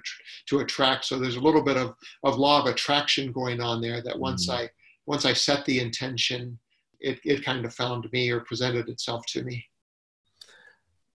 [0.49, 1.05] to attract.
[1.05, 4.49] So there's a little bit of, of law of attraction going on there that once
[4.49, 4.65] mm-hmm.
[4.65, 4.71] I
[5.07, 6.59] once I set the intention,
[6.99, 9.65] it, it kind of found me or presented itself to me.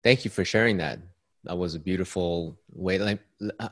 [0.04, 1.00] Thank you for sharing that.
[1.42, 3.00] That was a beautiful way.
[3.00, 3.18] Like,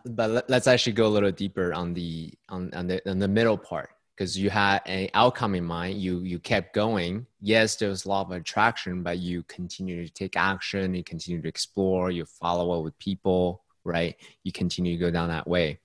[0.07, 3.57] but let's actually go a little deeper on the on, on the on the middle
[3.57, 7.25] part because you had an outcome in mind you you kept going.
[7.41, 11.41] Yes there was a lot of attraction but you continue to take action you continue
[11.41, 14.17] to explore you follow up with people right?
[14.43, 15.79] You continue to go down that way.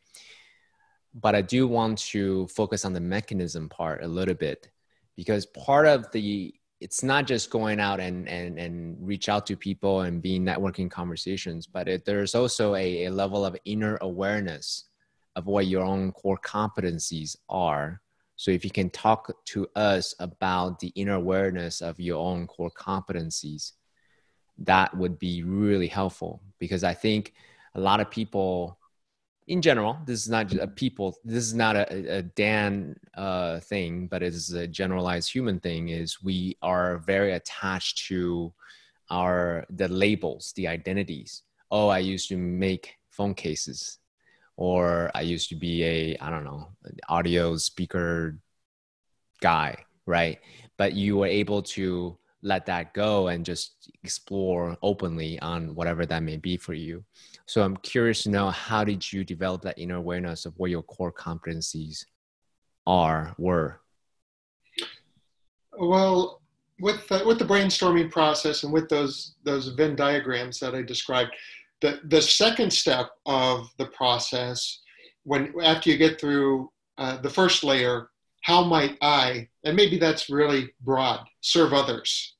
[1.14, 4.70] But i do want to focus on the mechanism part a little bit
[5.16, 9.56] because part of the it's not just going out and and, and reach out to
[9.56, 14.86] people and being networking conversations but it, there's also a, a level of inner awareness
[15.36, 18.02] of what your own core competencies are
[18.36, 22.72] so if you can talk to us about the inner awareness of your own core
[22.72, 23.74] competencies,
[24.58, 27.34] that would be really helpful because I think
[27.76, 28.78] a lot of people
[29.48, 34.08] in general, this is not a people, this is not a, a Dan uh, thing,
[34.08, 38.54] but it is a generalized human thing is we are very attached to
[39.10, 41.44] our, the labels, the identities.
[41.72, 44.00] Oh, I used to make phone cases
[44.56, 46.70] or I used to be a I don't know
[47.10, 48.38] audio speaker
[49.42, 50.40] guy, right?
[50.78, 56.24] But you were able to let that go and just explore openly on whatever that
[56.24, 57.04] may be for you.
[57.46, 60.84] So I'm curious to know how did you develop that inner awareness of what your
[60.84, 62.06] core competencies
[62.86, 63.80] are were?
[65.78, 66.42] Well,
[66.80, 71.32] with the, with the brainstorming process and with those those Venn diagrams that I described,
[71.84, 74.80] the, the second step of the process,
[75.24, 78.08] when after you get through uh, the first layer,
[78.44, 82.36] how might I, and maybe that's really broad, serve others,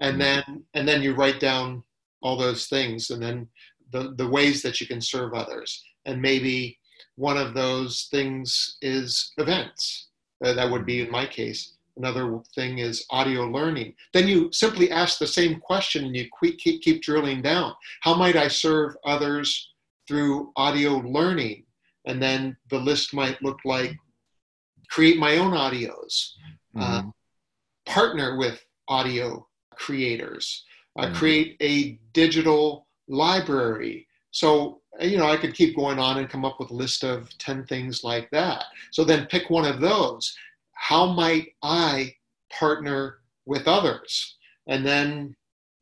[0.00, 0.20] and mm-hmm.
[0.20, 1.84] then and then you write down
[2.20, 3.46] all those things, and then
[3.92, 6.76] the the ways that you can serve others, and maybe
[7.14, 10.08] one of those things is events.
[10.44, 13.92] Uh, that would be in my case Another thing is audio learning.
[14.14, 17.74] Then you simply ask the same question and you keep, keep drilling down.
[18.00, 19.74] How might I serve others
[20.08, 21.64] through audio learning?
[22.06, 23.94] And then the list might look like
[24.88, 26.32] create my own audios,
[26.74, 26.80] mm-hmm.
[26.80, 27.02] uh,
[27.84, 30.64] partner with audio creators,
[30.98, 31.14] uh, mm-hmm.
[31.16, 34.06] create a digital library.
[34.30, 37.36] So, you know, I could keep going on and come up with a list of
[37.36, 38.64] 10 things like that.
[38.90, 40.34] So then pick one of those
[40.80, 42.14] how might I
[42.58, 44.38] partner with others?
[44.66, 45.36] And then,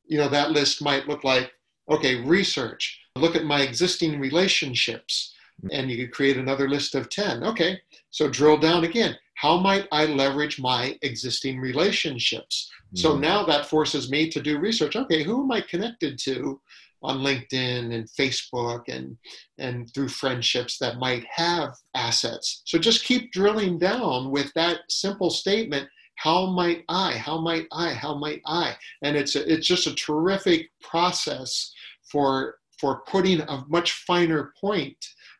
[0.07, 1.53] you know, that list might look like,
[1.89, 5.35] okay, research, look at my existing relationships.
[5.71, 7.45] And you could create another list of 10.
[7.45, 7.81] Okay,
[8.11, 9.17] so drill down again.
[9.35, 12.69] How might I leverage my existing relationships?
[12.89, 12.97] Mm-hmm.
[12.97, 14.97] So now that forces me to do research.
[14.97, 16.61] Okay, who am I connected to?
[17.03, 19.17] On LinkedIn and Facebook and
[19.59, 22.63] and through friendships that might have assets.
[22.65, 25.89] So just keep drilling down with that simple statement.
[26.17, 27.13] How might I?
[27.13, 27.93] How might I?
[27.93, 28.77] How might I?
[29.03, 31.73] And it's a, it's just a terrific process
[32.11, 34.97] for for putting a much finer point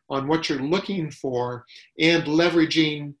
[0.09, 1.65] on what you're looking for
[1.99, 3.13] and leveraging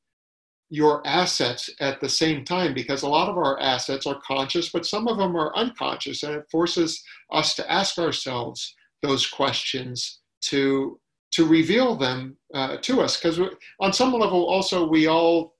[0.69, 4.85] your assets at the same time because a lot of our assets are conscious, but
[4.85, 10.99] some of them are unconscious, and it forces us to ask ourselves those questions to
[11.31, 13.17] to reveal them uh, to us.
[13.17, 13.39] Because
[13.79, 15.55] on some level, also we all,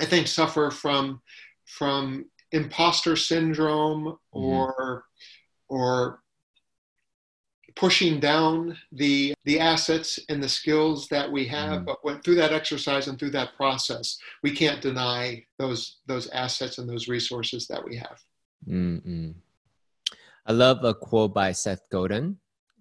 [0.00, 1.20] I think, suffer from
[1.66, 4.38] from imposter syndrome mm-hmm.
[4.38, 5.04] or
[5.68, 6.21] or
[7.76, 11.84] pushing down the the assets and the skills that we have mm-hmm.
[11.84, 16.78] but went through that exercise and through that process we can't deny those those assets
[16.78, 18.18] and those resources that we have
[18.68, 19.34] mm
[20.44, 22.38] I love a quote by Seth Godin.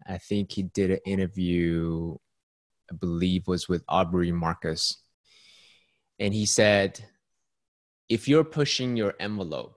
[0.08, 2.16] I think he did an interview,
[2.92, 4.98] I believe was with Aubrey Marcus.
[6.18, 7.06] And he said,
[8.10, 9.76] if you're pushing your envelope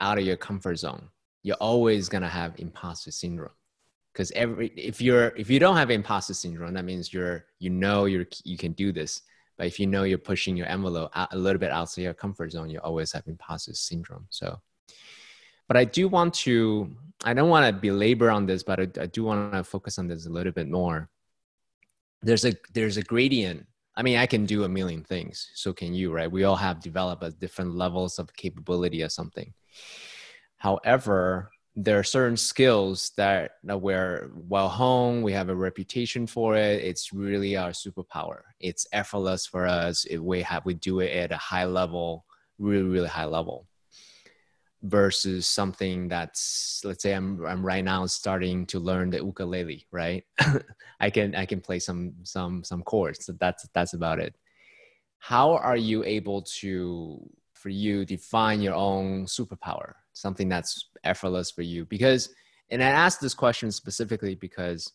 [0.00, 1.10] out of your comfort zone,
[1.44, 3.50] you're always gonna have imposter syndrome.
[4.12, 8.04] Because every if you're if you don't have imposter syndrome, that means you're you know
[8.04, 9.22] you're you can do this.
[9.56, 12.70] But if you know you're pushing your envelope a little bit outside your comfort zone,
[12.70, 14.26] you always have imposter syndrome.
[14.30, 14.60] So,
[15.68, 16.94] but I do want to
[17.24, 20.08] I don't want to belabor on this, but I, I do want to focus on
[20.08, 21.08] this a little bit more.
[22.22, 25.50] There's a there's a gradient I mean, I can do a million things.
[25.54, 26.30] So can you, right?
[26.30, 29.52] We all have developed different levels of capability or something.
[30.56, 35.24] However, there are certain skills that, that we're well honed.
[35.24, 36.84] We have a reputation for it.
[36.84, 38.40] It's really our superpower.
[38.60, 40.06] It's effortless for us.
[40.18, 42.26] We have we do it at a high level,
[42.58, 43.66] really, really high level
[44.82, 50.24] versus something that's let's say I'm I'm right now starting to learn the ukulele, right?
[51.00, 53.24] I can I can play some some some chords.
[53.24, 54.34] So that's that's about it.
[55.18, 57.30] How are you able to
[57.62, 61.84] for you define your own superpower, something that's effortless for you?
[61.86, 62.30] Because
[62.70, 64.92] and I asked this question specifically because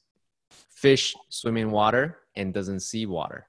[0.50, 3.48] fish swim in water and doesn't see water.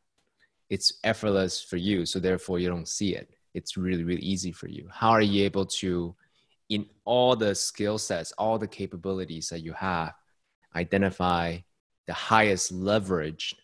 [0.71, 3.31] It's effortless for you, so therefore you don't see it.
[3.55, 4.89] It's really really easy for you.
[4.93, 6.15] How are you able to
[6.69, 10.13] in all the skill sets, all the capabilities that you have,
[10.77, 11.59] identify
[12.07, 13.55] the highest leverage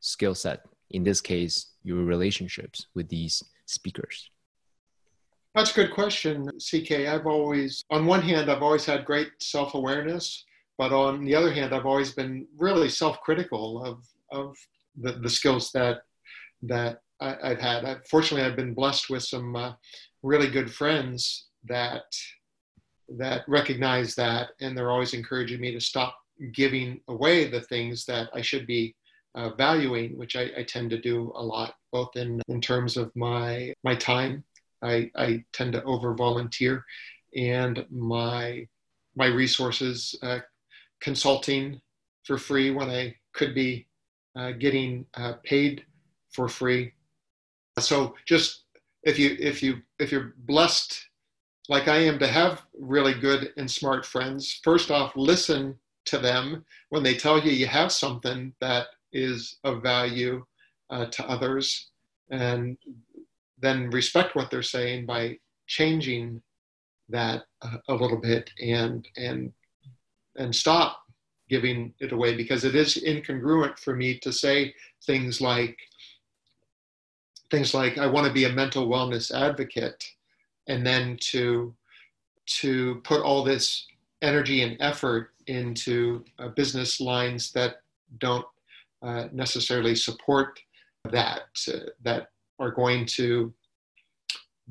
[0.00, 0.64] skill set.
[0.90, 4.30] In this case, your relationships with these speakers.
[5.54, 6.92] That's a good question, CK.
[7.08, 10.44] I've always, on one hand, I've always had great self awareness,
[10.78, 14.56] but on the other hand, I've always been really self critical of, of
[14.96, 16.02] the, the skills that,
[16.62, 17.84] that I, have had.
[17.84, 19.72] I, fortunately, I've been blessed with some uh,
[20.22, 22.04] really good friends that
[23.18, 26.16] that recognize that and they're always encouraging me to stop
[26.54, 28.94] giving away the things that I should be
[29.34, 33.10] uh, valuing, which I, I, tend to do a lot, both in, in terms of
[33.16, 34.44] my my time.
[34.82, 36.84] I, I tend to over volunteer,
[37.36, 38.66] and my
[39.14, 40.38] my resources, uh,
[41.00, 41.80] consulting
[42.24, 43.86] for free when I could be
[44.36, 45.84] uh, getting uh, paid
[46.30, 46.92] for free.
[47.78, 48.64] So just
[49.02, 51.08] if you if you if you're blessed
[51.68, 56.64] like I am to have really good and smart friends, first off, listen to them
[56.88, 60.44] when they tell you you have something that is of value
[60.90, 61.90] uh, to others,
[62.30, 62.76] and
[63.62, 66.42] then respect what they're saying by changing
[67.08, 69.52] that uh, a little bit and and
[70.36, 70.98] and stop
[71.48, 74.74] giving it away because it is incongruent for me to say
[75.06, 75.76] things like
[77.50, 80.04] things like I want to be a mental wellness advocate
[80.68, 81.74] and then to
[82.60, 83.86] to put all this
[84.22, 87.82] energy and effort into uh, business lines that
[88.18, 88.46] don't
[89.02, 90.58] uh, necessarily support
[91.10, 92.28] that uh, that
[92.62, 93.52] are going to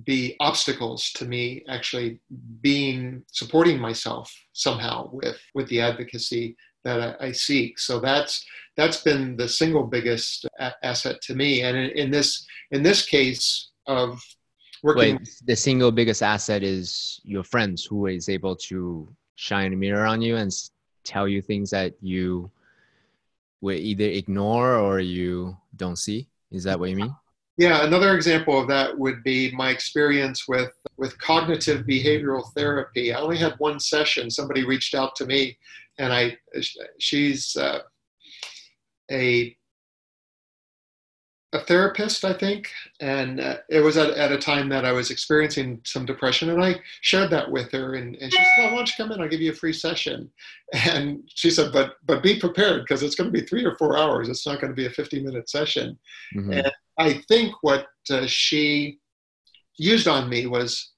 [0.05, 2.19] be obstacles to me actually
[2.61, 8.43] being supporting myself somehow with with the advocacy that I, I seek so that's
[8.77, 13.05] that's been the single biggest a- asset to me and in, in this in this
[13.05, 14.23] case of
[14.83, 15.17] working.
[15.17, 20.05] Wait, the single biggest asset is your friends who is able to shine a mirror
[20.05, 20.51] on you and
[21.03, 22.49] tell you things that you
[23.61, 26.27] would either ignore or you don't see.
[26.51, 27.15] Is that what you mean?
[27.61, 33.13] Yeah, another example of that would be my experience with with cognitive behavioral therapy.
[33.13, 34.31] I only had one session.
[34.31, 35.59] Somebody reached out to me,
[35.99, 36.37] and I
[36.97, 37.81] she's uh,
[39.11, 39.55] a
[41.53, 45.11] a therapist, I think, and uh, it was at, at a time that I was
[45.11, 48.77] experiencing some depression, and I shared that with her, and, and she said, oh, "Why
[48.77, 49.21] don't you come in?
[49.21, 50.31] I'll give you a free session."
[50.73, 53.99] And she said, "But but be prepared because it's going to be three or four
[53.99, 54.29] hours.
[54.29, 55.99] It's not going to be a fifty-minute session."
[56.35, 56.53] Mm-hmm.
[56.53, 58.99] And I think what uh, she
[59.77, 60.91] used on me was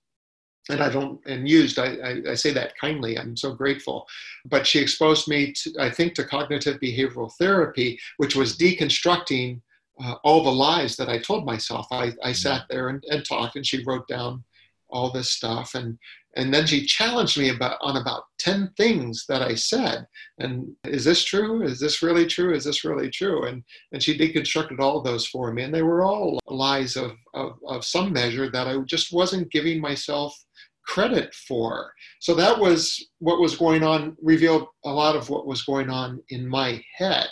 [0.70, 4.08] and I don't and used I, I, I, say that kindly I'm so grateful
[4.46, 9.62] but she exposed me to I think to cognitive behavioral therapy which was deconstructing
[10.02, 11.88] uh, all the lies that I told myself.
[11.92, 12.32] I, I mm-hmm.
[12.34, 14.44] sat there and, and talked, and she wrote down
[14.90, 15.98] all this stuff, and
[16.36, 20.06] and then she challenged me about on about ten things that I said.
[20.40, 21.64] And is this true?
[21.64, 22.54] Is this really true?
[22.54, 23.46] Is this really true?
[23.46, 27.58] And and she deconstructed all those for me, and they were all lies of of,
[27.68, 30.38] of some measure that I just wasn't giving myself
[30.86, 31.94] credit for.
[32.20, 36.22] So that was what was going on, revealed a lot of what was going on
[36.30, 37.30] in my head.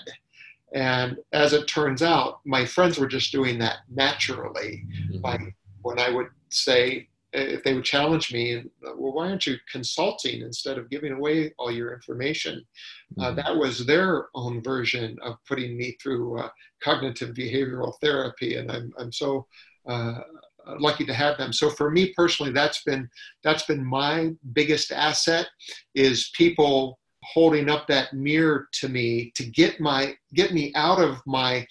[0.74, 4.86] And as it turns out, my friends were just doing that naturally.
[4.89, 5.22] Mm-hmm.
[5.22, 5.41] Like
[5.82, 10.41] when I would say if they would challenge me, and well, why aren't you consulting
[10.41, 12.65] instead of giving away all your information?
[13.19, 13.39] Uh, mm-hmm.
[13.39, 16.49] Uh, that was their own version of putting me through uh,
[16.84, 19.47] cognitive behavioral therapy, and I'm I'm so
[19.88, 20.19] uh,
[20.79, 21.53] lucky to have them.
[21.53, 23.09] So for me personally, that's been
[23.43, 25.47] that's been my biggest asset
[25.95, 31.21] is people holding up that mirror to me to get my get me out of
[31.25, 31.65] my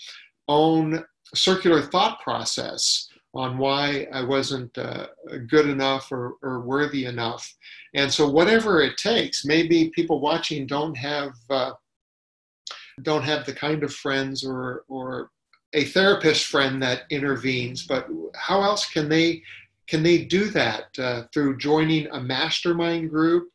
[0.49, 1.05] own
[1.35, 5.07] circular thought process on why I wasn't uh,
[5.49, 7.55] good enough or, or, worthy enough.
[7.95, 11.73] And so, whatever it takes, maybe people watching don't have uh,
[13.03, 15.31] don't have the kind of friends or or
[15.75, 17.87] a therapist friend that intervenes.
[17.87, 19.43] But how else can they
[19.87, 23.49] can they do that uh, through joining a mastermind group?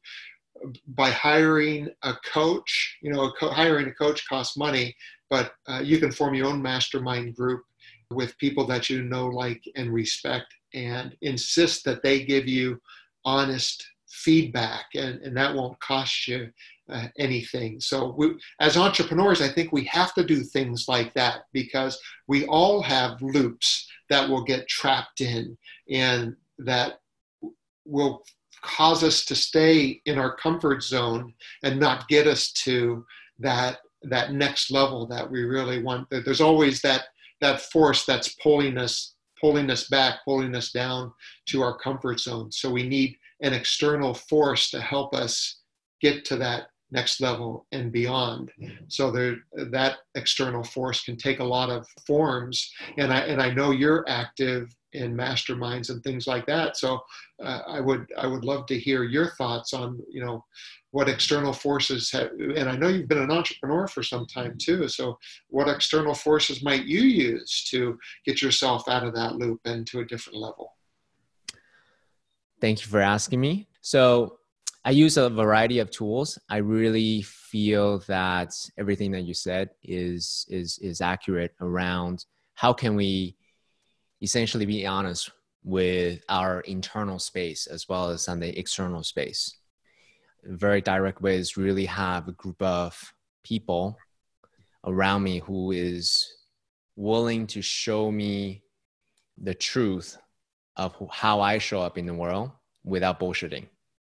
[0.88, 4.96] By hiring a coach, you know, a co- hiring a coach costs money,
[5.30, 7.64] but uh, you can form your own mastermind group
[8.12, 12.80] with people that you know, like, and respect, and insist that they give you
[13.24, 16.50] honest feedback, and, and that won't cost you
[16.90, 17.80] uh, anything.
[17.80, 22.46] So, we, as entrepreneurs, I think we have to do things like that because we
[22.46, 25.58] all have loops that will get trapped in
[25.90, 27.00] and that
[27.86, 28.24] will
[28.62, 31.34] cause us to stay in our comfort zone
[31.64, 33.06] and not get us to
[33.40, 37.06] that that next level that we really want there's always that
[37.42, 41.12] that force that's pulling us pulling us back pulling us down
[41.48, 42.52] to our comfort zone.
[42.52, 45.60] So we need an external force to help us
[46.02, 48.52] get to that next level and beyond.
[48.88, 49.38] So there
[49.72, 52.72] that external force can take a lot of forms.
[52.98, 56.78] And i and i know you're active in masterminds and things like that.
[56.78, 57.02] So
[57.44, 60.44] uh, i would i would love to hear your thoughts on you know
[60.96, 64.88] what external forces have, and I know you've been an entrepreneur for some time too.
[64.88, 65.20] So,
[65.50, 70.00] what external forces might you use to get yourself out of that loop and to
[70.00, 70.78] a different level?
[72.62, 73.68] Thank you for asking me.
[73.82, 74.38] So,
[74.86, 76.40] I use a variety of tools.
[76.50, 82.24] I really feel that everything that you said is is is accurate around
[82.54, 83.36] how can we
[84.22, 85.30] essentially be honest
[85.62, 89.58] with our internal space as well as on the external space
[90.46, 93.98] very direct ways really have a group of people
[94.86, 96.32] around me who is
[96.96, 98.64] willing to show me
[99.42, 100.18] the truth
[100.78, 102.52] of how I show up in the world
[102.84, 103.68] without bullshitting,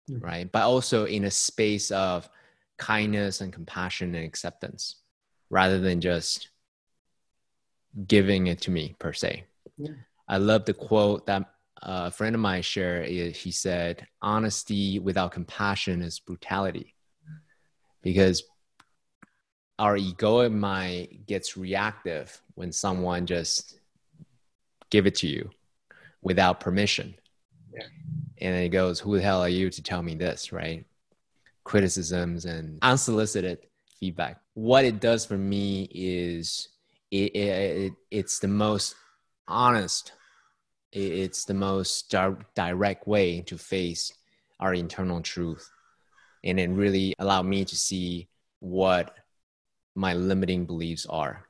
[0.10, 0.20] mm-hmm.
[0.20, 0.52] right?
[0.52, 2.30] But also in a space of
[2.78, 4.98] kindness and compassion and acceptance
[5.50, 6.50] rather than just
[8.08, 9.46] giving it to me per se.
[9.78, 9.92] Yeah.
[10.28, 15.32] I love the quote that a friend of mine shared, eh, he said, honesty without
[15.32, 16.96] compassion is brutality.
[18.02, 18.44] Because
[19.78, 23.80] our ego mind gets reactive when someone just
[24.90, 25.50] give it to you
[26.22, 27.16] without permission.
[27.74, 27.88] Yeah.
[28.40, 30.86] And it goes, who the hell are you to tell me this, right?
[31.64, 33.60] Criticisms and unsolicited
[34.00, 34.40] feedback.
[34.54, 36.70] What it does for me is
[37.12, 38.96] it, it, it's the most
[39.48, 40.14] honest
[40.96, 42.10] it's the most
[42.56, 44.14] direct way to face
[44.60, 45.70] our internal truth.
[46.44, 48.30] And it really allowed me to see
[48.60, 49.16] what
[49.94, 51.48] my limiting beliefs are.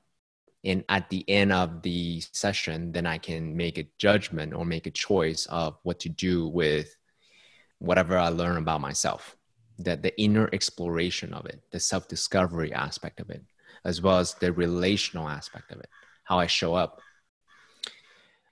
[0.64, 4.88] And at the end of the session then i can make a judgment or make
[4.88, 6.96] a choice of what to do with
[7.78, 9.36] whatever i learn about myself
[9.78, 13.44] that the inner exploration of it the self-discovery aspect of it
[13.84, 15.90] as well as the relational aspect of it
[16.24, 17.00] how i show up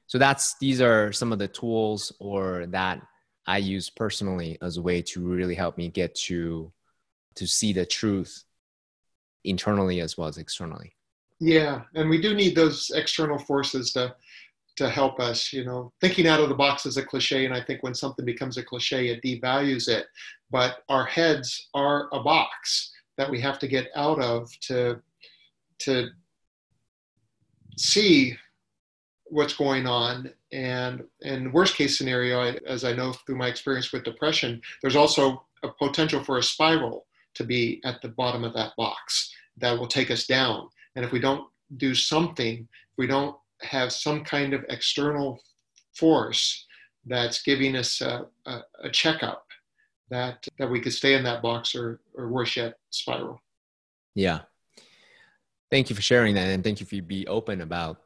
[0.08, 3.02] so that's these are some of the tools or that
[3.46, 6.72] I use personally as a way to really help me get to
[7.36, 8.44] to see the truth
[9.44, 10.96] internally as well as externally.
[11.40, 14.16] Yeah, and we do need those external forces to
[14.78, 15.52] to help us.
[15.52, 18.26] You know, thinking out of the box is a cliche, and I think when something
[18.26, 20.06] becomes a cliche, it devalues it.
[20.52, 25.02] But our heads are a box that we have to get out of to
[25.80, 26.10] to
[27.78, 28.38] see
[29.34, 30.32] what's going on.
[30.52, 35.44] And in worst case scenario as i know through my experience with depression there's also
[35.64, 39.88] a potential for a spiral to be at the bottom of that box that will
[39.88, 40.70] take us down.
[40.96, 45.40] And if we don't do something if we don't have some kind of external
[45.96, 46.68] force
[47.06, 49.48] that's giving us a, a, a checkup
[50.10, 53.42] that that we could stay in that box or or worse yet spiral.
[54.14, 54.42] Yeah.
[55.72, 57.98] Thank you for sharing that and thank you for being open about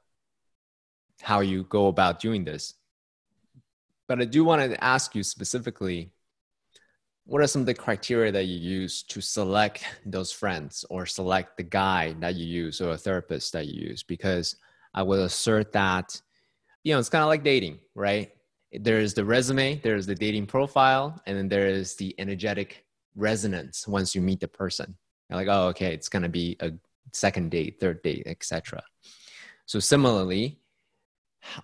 [1.22, 2.76] how you go about doing this.
[4.08, 6.12] But I do want to ask you specifically
[7.26, 11.58] what are some of the criteria that you use to select those friends or select
[11.58, 14.02] the guy that you use or a therapist that you use?
[14.02, 14.56] Because
[14.94, 16.22] I would assert that,
[16.86, 18.32] you know, it's kind of like dating, right?
[18.74, 24.14] there's the resume, there's the dating profile, and then there is the energetic resonance once
[24.14, 24.96] you meet the person.
[25.30, 26.72] You're like, oh, okay, it's gonna be a
[27.14, 28.84] second date, third date, etc.
[29.66, 30.60] So similarly,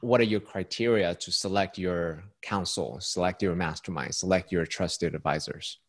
[0.02, 5.80] what are your criteria to select your counsel, select your mastermind, select your trusted advisors?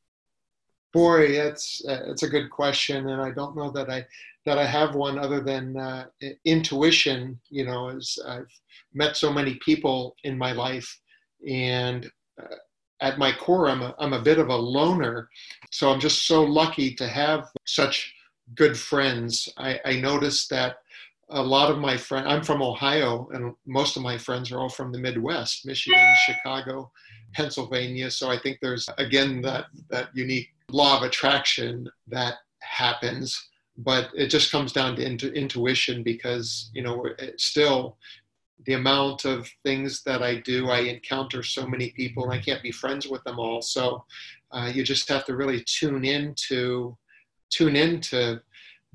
[0.93, 4.07] Boy, that's uh, it's a good question, and I don't know that I
[4.47, 6.07] that I have one other than uh,
[6.45, 7.41] intuition.
[7.51, 8.53] You know, as I've
[8.93, 10.89] met so many people in my life,
[11.49, 12.09] and
[12.41, 12.57] uh,
[13.01, 15.29] at my core, I'm a, I'm a bit of a loner.
[15.73, 18.15] So I'm just so lucky to have such
[18.55, 19.49] good friends.
[19.57, 20.77] I, I noticed that
[21.31, 24.69] a lot of my friends, I'm from Ohio, and most of my friends are all
[24.69, 26.91] from the Midwest, Michigan, Chicago,
[27.33, 28.11] Pennsylvania.
[28.11, 33.51] So I think there's, again, that, that unique law of attraction that happens.
[33.77, 37.07] But it just comes down to intu- intuition because, you know,
[37.37, 37.97] still
[38.67, 42.63] the amount of things that I do, I encounter so many people and I can't
[42.63, 43.63] be friends with them all.
[43.63, 44.05] So
[44.53, 46.97] uh, you just have to really tune into
[47.51, 48.41] tune into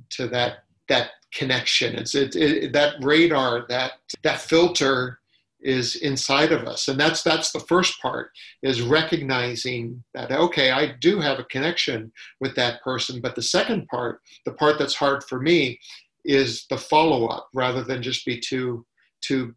[0.09, 1.95] to that that connection.
[1.95, 5.19] It's it, it, that radar, that that filter
[5.61, 8.31] is inside of us, and that's that's the first part
[8.61, 13.21] is recognizing that okay, I do have a connection with that person.
[13.21, 15.79] But the second part, the part that's hard for me,
[16.25, 18.85] is the follow up rather than just be too
[19.21, 19.53] to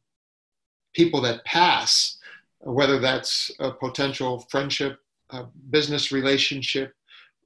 [0.94, 2.18] people that pass,
[2.60, 4.98] whether that's a potential friendship,
[5.30, 6.92] a business relationship,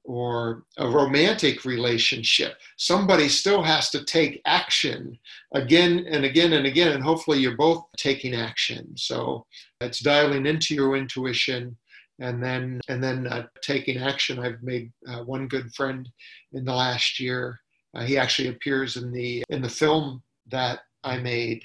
[0.07, 2.57] or a romantic relationship.
[2.77, 5.17] Somebody still has to take action
[5.53, 8.95] again and again and again, and hopefully you're both taking action.
[8.95, 9.45] So
[9.81, 11.77] it's dialing into your intuition
[12.19, 14.39] and then and then uh, taking action.
[14.39, 16.09] I've made uh, one good friend
[16.53, 17.59] in the last year.
[17.93, 21.63] Uh, he actually appears in the in the film that I made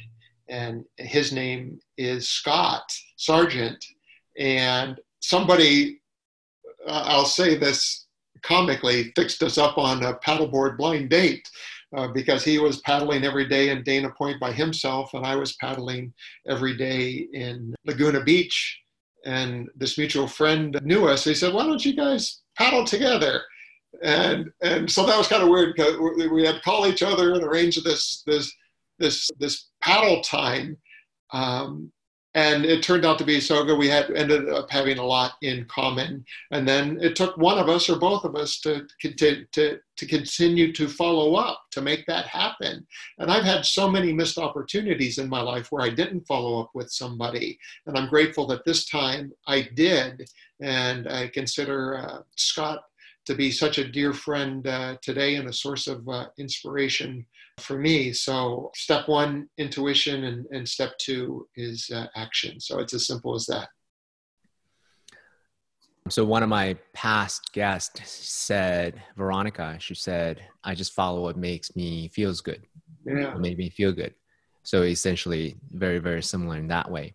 [0.53, 2.85] and his name is Scott
[3.17, 3.83] Sargent.
[4.39, 6.01] And somebody,
[6.87, 8.02] uh, I'll say this
[8.43, 11.49] comically, fixed us up on a paddleboard blind date.
[11.95, 15.57] Uh, because he was paddling every day in Dana Point by himself, and I was
[15.57, 16.11] paddling
[16.49, 18.81] every day in Laguna Beach.
[19.27, 21.25] And this mutual friend knew us.
[21.25, 23.43] He said, "Why don't you guys paddle together?"
[24.03, 25.99] And and so that was kind of weird because
[26.31, 28.51] we had to call each other and arrange this this
[28.99, 30.79] this this paddle time,
[31.33, 31.93] um,
[32.35, 33.79] and it turned out to be so good.
[33.79, 37.69] We had ended up having a lot in common, and then it took one of
[37.69, 42.07] us or both of us to to to, to continue to follow up to make
[42.07, 42.87] that happen.
[43.19, 46.71] And I've had so many missed opportunities in my life where I didn't follow up
[46.75, 50.27] with somebody, and I'm grateful that this time I did,
[50.61, 52.81] and I consider uh, Scott
[53.27, 57.25] to be such a dear friend uh, today and a source of uh, inspiration
[57.61, 58.13] for me.
[58.13, 62.61] So, step one, intuition, and, and step two is uh, action.
[62.61, 63.69] So, it's as simple as that.
[66.09, 71.77] So, one of my past guests said, Veronica, she said, I just follow what makes
[71.77, 72.63] me feels good.
[73.05, 73.33] Yeah.
[73.33, 74.15] What made me feel good.
[74.63, 77.15] So, essentially, very, very similar in that way.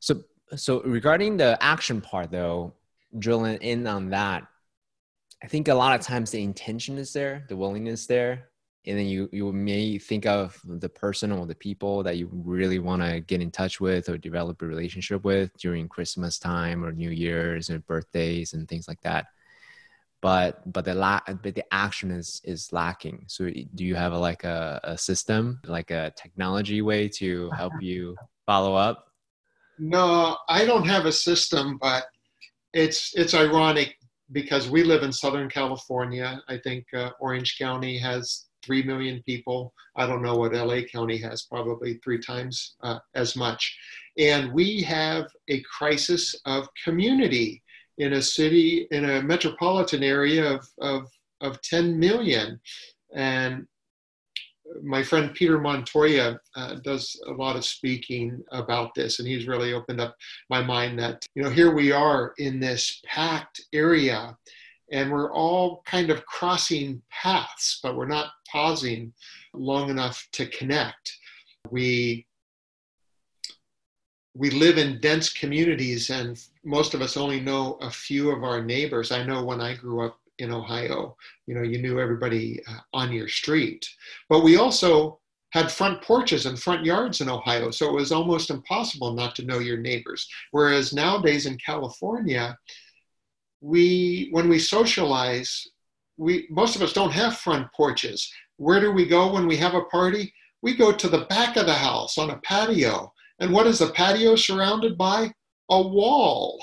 [0.00, 0.22] So,
[0.56, 2.74] so regarding the action part, though,
[3.18, 4.46] drilling in on that,
[5.42, 8.48] I think a lot of times the intention is there, the willingness there,
[8.86, 12.78] and then you you may think of the person or the people that you really
[12.78, 16.92] want to get in touch with or develop a relationship with during Christmas time or
[16.92, 19.26] New Year's and birthdays and things like that.
[20.20, 23.24] But but the la- but the action is is lacking.
[23.28, 27.72] So do you have a, like a, a system, like a technology way to help
[27.80, 28.16] you
[28.46, 29.06] follow up?
[29.78, 32.06] No, I don't have a system, but
[32.72, 33.96] it's it's ironic
[34.32, 36.40] because we live in Southern California.
[36.48, 39.72] I think uh, Orange County has 3 million people.
[39.96, 43.76] I don't know what LA County has, probably three times uh, as much.
[44.18, 47.62] And we have a crisis of community
[47.98, 51.10] in a city, in a metropolitan area of, of,
[51.40, 52.60] of 10 million.
[53.14, 53.66] And
[54.82, 59.72] my friend Peter Montoya uh, does a lot of speaking about this, and he's really
[59.72, 60.16] opened up
[60.50, 64.36] my mind that, you know, here we are in this packed area,
[64.92, 69.12] and we're all kind of crossing paths, but we're not pausing
[69.52, 71.16] long enough to connect.
[71.70, 72.26] We
[74.36, 78.62] we live in dense communities, and most of us only know a few of our
[78.62, 79.12] neighbors.
[79.12, 81.16] I know when I grew up in Ohio.
[81.46, 83.88] You know, you knew everybody uh, on your street.
[84.28, 85.20] But we also
[85.50, 89.44] had front porches and front yards in Ohio, so it was almost impossible not to
[89.44, 90.28] know your neighbors.
[90.50, 92.58] Whereas nowadays in California,
[93.64, 95.68] we when we socialize,
[96.16, 98.30] we most of us don't have front porches.
[98.56, 100.32] Where do we go when we have a party?
[100.62, 103.12] We go to the back of the house on a patio.
[103.40, 105.32] And what is the patio surrounded by?
[105.70, 106.58] a wall.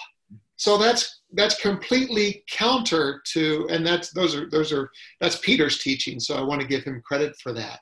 [0.57, 4.89] So that's that's completely counter to, and that's those are those are
[5.19, 6.19] that's Peter's teaching.
[6.19, 7.79] So I want to give him credit for that.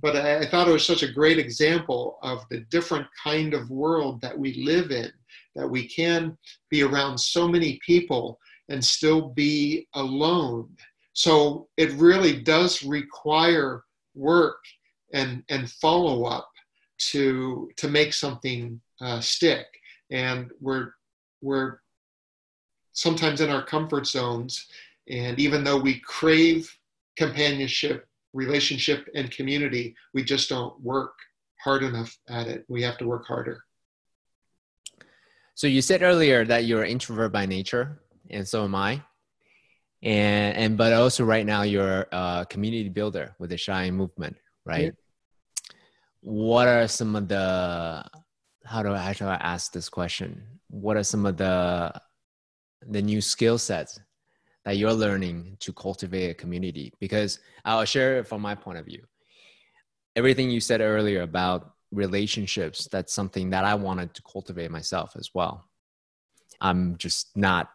[0.00, 3.70] But I, I thought it was such a great example of the different kind of
[3.70, 5.10] world that we live in.
[5.58, 6.38] That we can
[6.70, 8.38] be around so many people
[8.68, 10.68] and still be alone.
[11.14, 13.82] So it really does require
[14.14, 14.62] work
[15.12, 16.48] and and follow up
[17.10, 19.66] to to make something uh, stick.
[20.12, 20.92] And we're
[21.42, 21.80] we're
[22.92, 24.68] sometimes in our comfort zones.
[25.08, 26.72] And even though we crave
[27.16, 31.14] companionship, relationship, and community, we just don't work
[31.64, 32.64] hard enough at it.
[32.68, 33.64] We have to work harder.
[35.58, 38.00] So you said earlier that you're an introvert by nature,
[38.30, 39.02] and so am I.
[40.04, 44.84] And and but also right now you're a community builder with the Shine movement, right?
[44.84, 45.70] Yeah.
[46.20, 48.04] What are some of the
[48.64, 50.46] how do I how do I ask this question?
[50.70, 51.92] What are some of the
[52.86, 53.98] the new skill sets
[54.64, 58.84] that you're learning to cultivate a community because i'll share it from my point of
[58.84, 59.02] view
[60.14, 65.30] everything you said earlier about relationships that's something that i wanted to cultivate myself as
[65.34, 65.68] well.
[66.60, 67.70] I'm just not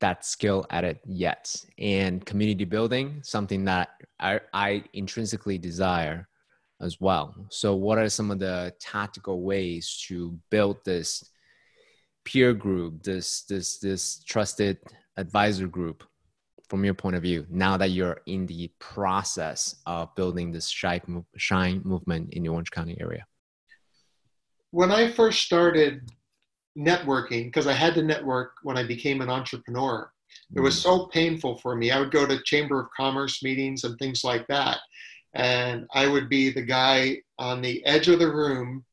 [0.00, 1.54] that skill at it yet.
[1.78, 6.28] And community building something that I, I intrinsically desire
[6.80, 7.34] as well.
[7.50, 11.30] So what are some of the tactical ways to build this
[12.24, 14.78] peer group, this this this trusted
[15.16, 16.04] advisor group,
[16.68, 21.24] from your point of view, now that you're in the process of building this shine,
[21.36, 23.24] shine movement in the Orange County area?
[24.74, 26.10] When I first started
[26.76, 30.10] networking, because I had to network when I became an entrepreneur,
[30.52, 30.82] it was mm.
[30.82, 31.92] so painful for me.
[31.92, 34.78] I would go to Chamber of Commerce meetings and things like that.
[35.32, 38.84] And I would be the guy on the edge of the room.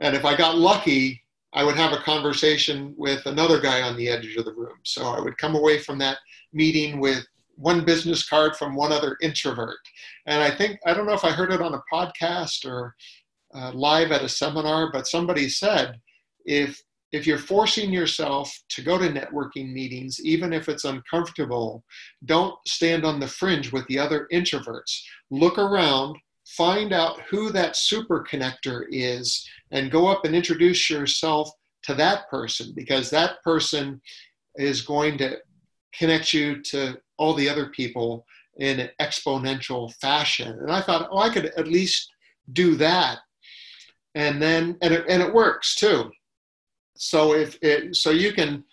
[0.00, 1.20] And if I got lucky,
[1.52, 4.78] I would have a conversation with another guy on the edge of the room.
[4.84, 6.18] So I would come away from that
[6.52, 7.26] meeting with
[7.56, 9.78] one business card from one other introvert.
[10.26, 12.94] And I think, I don't know if I heard it on a podcast or
[13.54, 16.00] uh, live at a seminar, but somebody said
[16.44, 16.80] if
[17.12, 21.84] if you're forcing yourself to go to networking meetings, even if it's uncomfortable,
[22.24, 25.02] don't stand on the fringe with the other introverts.
[25.30, 31.50] Look around, find out who that super connector is and go up and introduce yourself
[31.82, 34.00] to that person because that person
[34.56, 35.36] is going to
[35.92, 38.24] connect you to all the other people
[38.56, 40.58] in an exponential fashion.
[40.60, 42.10] And I thought, oh, I could at least
[42.52, 43.18] do that.
[44.14, 46.10] And then, and it, and it works too.
[46.96, 48.64] So if it, so you can,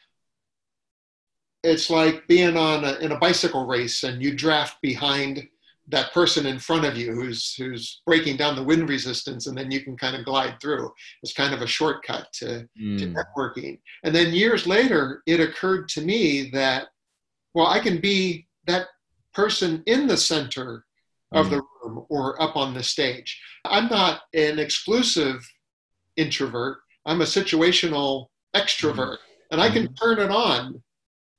[1.63, 5.47] it's like being on a, in a bicycle race and you draft behind
[5.89, 9.71] that person in front of you who's who's breaking down the wind resistance and then
[9.71, 10.91] you can kind of glide through
[11.23, 12.97] it's kind of a shortcut to, mm.
[12.97, 16.87] to networking and then years later it occurred to me that
[17.53, 18.87] well i can be that
[19.33, 20.85] person in the center
[21.32, 21.49] of mm.
[21.51, 25.47] the room or up on the stage i'm not an exclusive
[26.17, 29.17] introvert i'm a situational extrovert mm.
[29.51, 29.93] and i can mm-hmm.
[29.93, 30.82] turn it on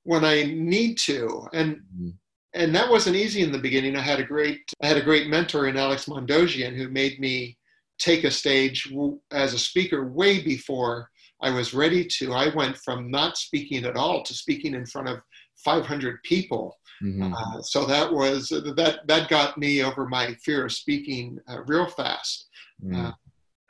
[0.04, 2.12] when i need to and mm
[2.54, 3.96] and that wasn't easy in the beginning.
[3.96, 7.56] I had a great I had a great mentor in Alex Mandossian who made me
[7.98, 8.92] take a stage
[9.30, 11.08] as a speaker way before
[11.40, 12.32] I was ready to.
[12.32, 15.20] I went from not speaking at all to speaking in front of
[15.64, 16.76] 500 people.
[17.02, 17.32] Mm-hmm.
[17.34, 21.86] Uh, so that was that that got me over my fear of speaking uh, real
[21.86, 22.48] fast.
[22.84, 23.06] Mm-hmm.
[23.06, 23.12] Uh,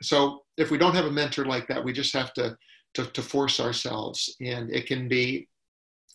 [0.01, 2.57] so if we don't have a mentor like that, we just have to,
[2.95, 5.47] to to force ourselves, and it can be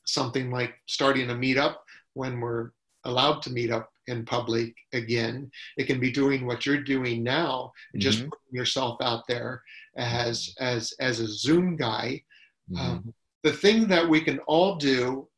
[0.05, 1.77] something like starting a meetup
[2.15, 2.71] when we're
[3.05, 5.51] allowed to meet up in public again.
[5.77, 8.01] It can be doing what you're doing now, mm-hmm.
[8.01, 9.63] just putting yourself out there
[9.97, 12.23] as as as a Zoom guy.
[12.71, 12.81] Mm-hmm.
[12.81, 15.29] Um, the thing that we can all do,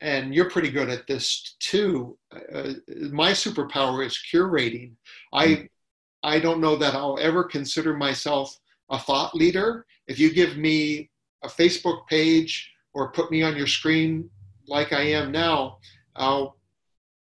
[0.00, 2.16] and you're pretty good at this too.
[2.32, 2.74] Uh,
[3.10, 4.92] my superpower is curating.
[5.32, 5.68] I
[6.22, 8.56] I don't know that I'll ever consider myself
[8.90, 9.86] a thought leader.
[10.06, 11.10] If you give me
[11.42, 14.28] a Facebook page or put me on your screen
[14.66, 15.78] like I am now,
[16.16, 16.56] I'll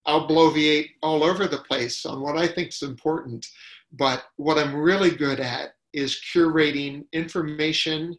[0.06, 3.46] I'll bloviate all over the place on what I think is important.
[3.94, 8.16] But what I'm really good at is curating information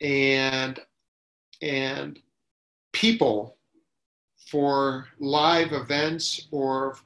[0.00, 0.80] and
[1.60, 2.18] and
[2.98, 3.56] people
[4.50, 6.96] for live events or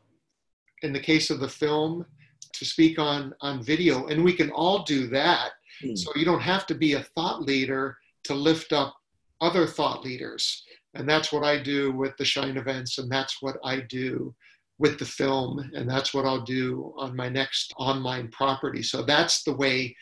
[0.83, 2.05] in the case of the film
[2.53, 5.51] to speak on on video and we can all do that
[5.83, 5.97] mm.
[5.97, 8.95] so you don't have to be a thought leader to lift up
[9.41, 10.65] other thought leaders
[10.95, 14.35] and that's what I do with the Shine events, and that's what I do
[14.79, 18.83] with the film, and that's what I'll do on my next online property.
[18.83, 19.97] So that's the way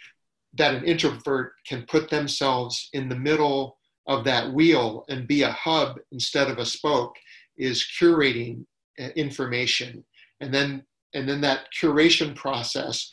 [0.55, 3.79] that an introvert can put themselves in the middle
[4.11, 7.15] of that wheel and be a hub instead of a spoke
[7.57, 8.67] is curating
[8.99, 10.05] uh, information.
[10.41, 10.83] And then
[11.15, 13.11] and then that curation process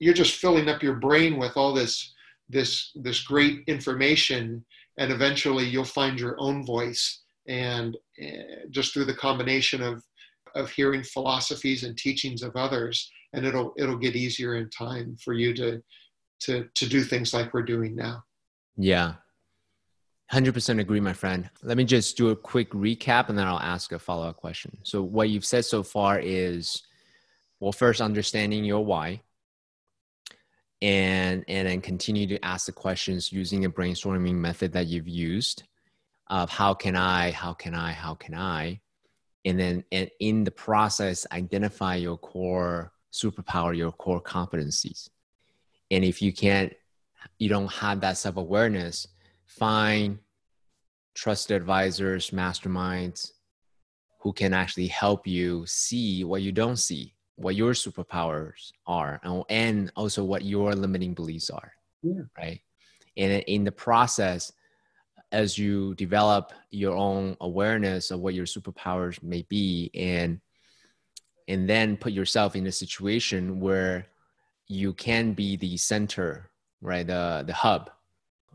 [0.00, 2.14] you're just filling up your brain with all this
[2.48, 4.64] this this great information
[4.96, 7.22] and eventually you'll find your own voice.
[7.48, 10.04] And uh, just through the combination of
[10.54, 15.34] of hearing philosophies and teachings of others and it'll it'll get easier in time for
[15.34, 15.82] you to
[16.42, 18.22] to to do things like we're doing now.
[18.76, 19.14] Yeah
[20.32, 21.48] 100% agree my friend.
[21.62, 24.76] Let me just do a quick recap and then i'll ask a follow-up question.
[24.82, 26.82] So what you've said so far is
[27.60, 29.22] well first understanding your why
[30.80, 35.64] and and then continue to ask the questions using a brainstorming method that you've used
[36.28, 38.80] of how can i how can i how can i?
[39.44, 45.08] And then and in the process identify your core superpower your core competencies.
[45.90, 46.74] And if you can't
[47.38, 49.06] you don't have that self-awareness
[49.48, 50.18] find
[51.14, 53.32] trusted advisors masterminds
[54.20, 59.90] who can actually help you see what you don't see what your superpowers are and
[59.96, 61.72] also what your limiting beliefs are
[62.02, 62.22] yeah.
[62.36, 62.60] right
[63.16, 64.52] and in the process
[65.32, 70.40] as you develop your own awareness of what your superpowers may be and
[71.48, 74.06] and then put yourself in a situation where
[74.66, 76.50] you can be the center
[76.82, 77.90] right the the hub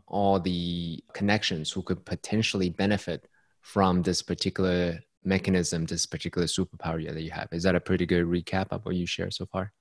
[0.06, 3.26] all the connections who could potentially benefit
[3.62, 7.48] from this particular mechanism, this particular superpower that you have.
[7.52, 9.72] Is that a pretty good recap of what you shared so far?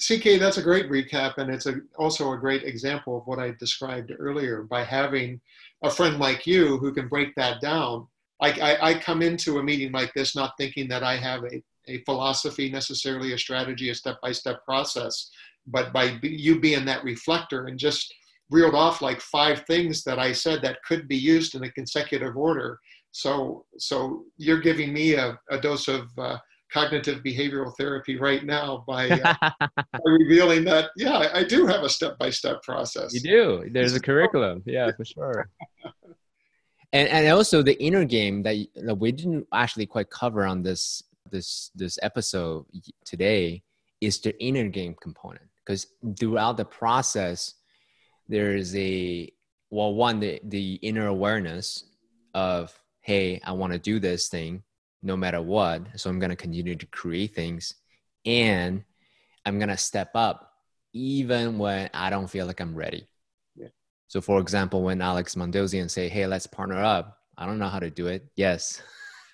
[0.00, 3.52] CK, that's a great recap, and it's a, also a great example of what I
[3.60, 4.64] described earlier.
[4.64, 5.40] By having
[5.84, 8.08] a friend like you who can break that down,
[8.42, 11.62] I, I, I come into a meeting like this not thinking that I have a,
[11.86, 15.30] a philosophy necessarily, a strategy, a step by step process,
[15.68, 18.12] but by you being that reflector and just
[18.50, 22.36] reeled off like five things that I said that could be used in a consecutive
[22.36, 22.78] order
[23.14, 26.36] so, so you're giving me a, a dose of uh,
[26.72, 29.34] cognitive behavioral therapy right now by, uh,
[29.76, 33.14] by revealing that, yeah, I, do have a step-by-step process.
[33.14, 33.70] You do.
[33.70, 34.64] There's a curriculum.
[34.66, 35.48] Yeah, for sure.
[36.92, 41.02] and, and also the inner game that, that we didn't actually quite cover on this
[41.30, 42.66] this this episode
[43.06, 43.62] today
[44.00, 45.86] is the inner game component because
[46.20, 47.54] throughout the process
[48.28, 49.30] there is a
[49.70, 51.84] well one the, the inner awareness
[52.34, 54.62] of hey, I want to do this thing
[55.02, 55.82] no matter what.
[55.96, 57.74] So I'm going to continue to create things
[58.24, 58.82] and
[59.44, 60.50] I'm going to step up
[60.94, 63.06] even when I don't feel like I'm ready.
[63.54, 63.68] Yeah.
[64.08, 67.18] So for example, when Alex Mandossian say, hey, let's partner up.
[67.36, 68.24] I don't know how to do it.
[68.36, 68.80] Yes.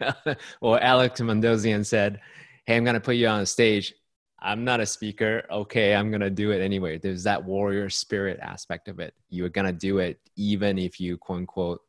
[0.61, 2.21] or Alex Mandossian said,
[2.67, 3.95] hey, I'm going to put you on a stage.
[4.43, 5.45] I'm not a speaker.
[5.51, 6.99] Okay, I'm going to do it anyway.
[6.99, 9.15] There's that warrior spirit aspect of it.
[9.29, 11.81] You're going to do it even if you quote unquote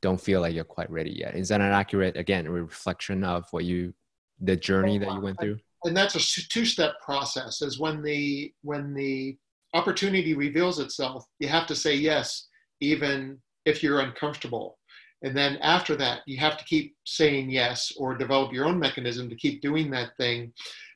[0.00, 1.36] don't feel like you're quite ready yet.
[1.36, 3.94] Is that an accurate, again, reflection of what you,
[4.40, 5.58] the journey that you went through?
[5.84, 7.62] And that's a two-step process.
[7.62, 9.36] Is when the when the
[9.74, 12.48] opportunity reveals itself, you have to say yes,
[12.80, 14.78] even if you're uncomfortable.
[15.24, 19.28] And then after that, you have to keep saying yes or develop your own mechanism
[19.28, 20.52] to keep doing that thing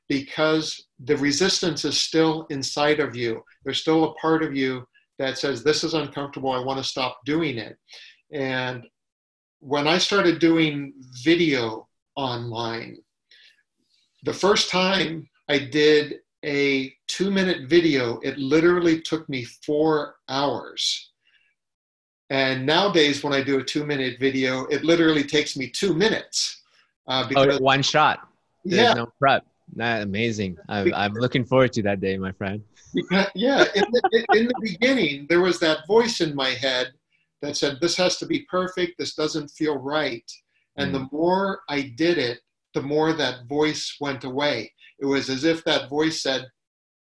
[0.09, 3.43] because the resistance is still inside of you.
[3.65, 4.87] There's still a part of you
[5.19, 6.53] that says, This is uncomfortable.
[6.53, 7.77] I want to stop doing it.
[8.33, 8.85] And
[9.61, 10.93] when I started doing
[11.23, 12.99] video online,
[14.23, 21.11] the first time I did a two minute video, it literally took me four hours.
[22.31, 26.63] And nowadays, when I do a two minute video, it literally takes me two minutes.
[27.07, 28.29] Uh, oh, because, oh, one shot.
[28.65, 28.95] There's yeah.
[28.95, 29.47] no prep.
[29.75, 30.57] That amazing.
[30.69, 32.63] I'm, I'm looking forward to that day, my friend.
[32.95, 36.93] Because, yeah, in the, in the beginning, there was that voice in my head
[37.43, 40.31] that said, This has to be perfect, this doesn't feel right.
[40.77, 40.93] And mm.
[40.95, 42.41] the more I did it,
[42.75, 44.73] the more that voice went away.
[44.99, 46.47] It was as if that voice said,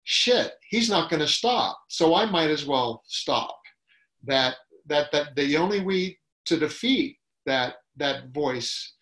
[0.04, 1.78] Shit, he's not going to stop.
[1.88, 3.58] So I might as well stop.
[4.24, 4.56] That,
[4.86, 8.94] that, that the only way to defeat that, that voice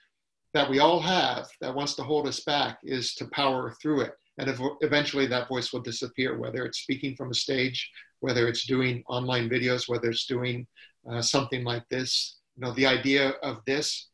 [0.53, 4.12] that we all have that wants to hold us back is to power through it.
[4.38, 7.90] And eventually that voice will disappear, whether it's speaking from a stage,
[8.20, 10.66] whether it's doing online videos, whether it's doing
[11.11, 12.38] uh, something like this.
[12.57, 14.09] You know, the idea of this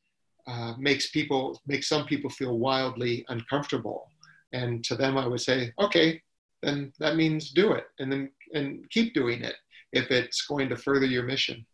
[0.46, 4.10] uh, makes people, makes some people feel wildly uncomfortable.
[4.52, 6.20] And to them, I would say, okay,
[6.62, 9.54] then that means do it, and then and keep doing it
[9.92, 11.64] if it's going to further your mission.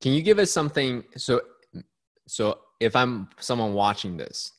[0.00, 1.04] Can you give us something?
[1.16, 1.40] So,
[2.26, 4.52] so if I'm someone watching this,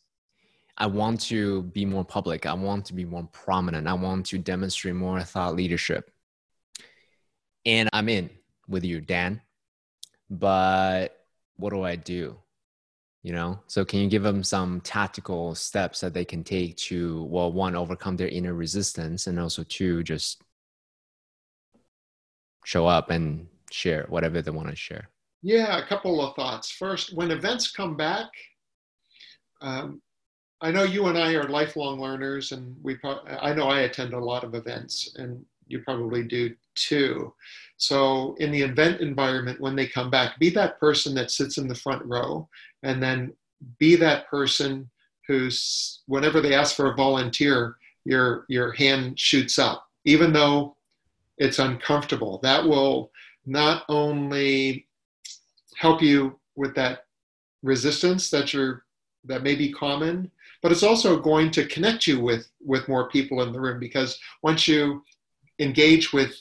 [0.78, 2.46] I want to be more public.
[2.46, 3.88] I want to be more prominent.
[3.88, 6.12] I want to demonstrate more thought leadership
[7.66, 8.30] and I'm in
[8.68, 9.42] with you, Dan.
[10.30, 11.26] But
[11.58, 12.38] what do I do?
[13.22, 17.24] You know, so can you give them some tactical steps that they can take to,
[17.26, 20.42] well, one, overcome their inner resistance, and also two, just
[22.64, 25.10] show up and share whatever they want to share?
[25.42, 26.70] Yeah, a couple of thoughts.
[26.70, 28.28] First, when events come back,
[29.62, 30.02] um,
[30.62, 32.96] I know you and I are lifelong learners, and we.
[32.96, 37.34] Pro- I know I attend a lot of events, and you probably do too.
[37.78, 41.70] So, in the event environment, when they come back, be that person that sits in
[41.70, 42.50] the front row,
[42.84, 43.34] and then
[43.78, 44.90] be that person
[45.28, 50.76] who's whenever they ask for a volunteer, your your hand shoots up, even though
[51.38, 52.40] it's uncomfortable.
[52.44, 53.12] That will
[53.46, 54.88] not only
[55.80, 57.06] help you with that
[57.64, 58.86] resistance that you're
[59.26, 63.42] that may be common but it's also going to connect you with with more people
[63.42, 65.04] in the room because once you
[65.60, 66.34] engage with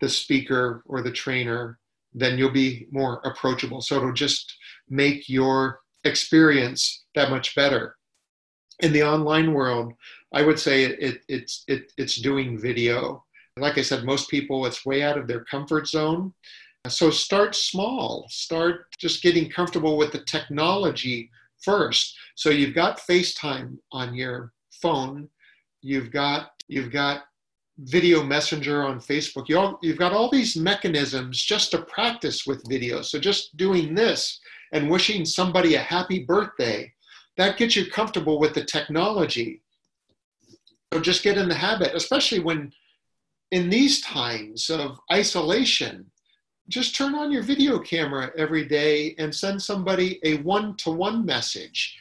[0.00, 1.78] the speaker or the trainer
[2.12, 3.80] then you'll be more approachable.
[3.80, 4.56] So it'll just
[4.88, 7.96] make your experience that much better.
[8.80, 9.92] In the online world
[10.32, 13.24] i would say it, it it's it, it's doing video.
[13.56, 16.32] Like i said most people it's way out of their comfort zone
[16.88, 21.30] so start small start just getting comfortable with the technology
[21.62, 22.16] first.
[22.36, 25.28] So you've got FaceTime on your phone,
[25.82, 27.24] you've got you've got
[27.78, 29.48] video messenger on Facebook.
[29.48, 33.02] You all, you've got all these mechanisms just to practice with video.
[33.02, 34.38] So just doing this
[34.72, 36.92] and wishing somebody a happy birthday,
[37.36, 39.62] that gets you comfortable with the technology.
[40.92, 42.72] So just get in the habit, especially when
[43.50, 46.09] in these times of isolation,
[46.70, 51.26] just turn on your video camera every day and send somebody a one to one
[51.26, 51.98] message.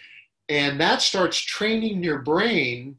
[0.48, 2.98] And that starts training your brain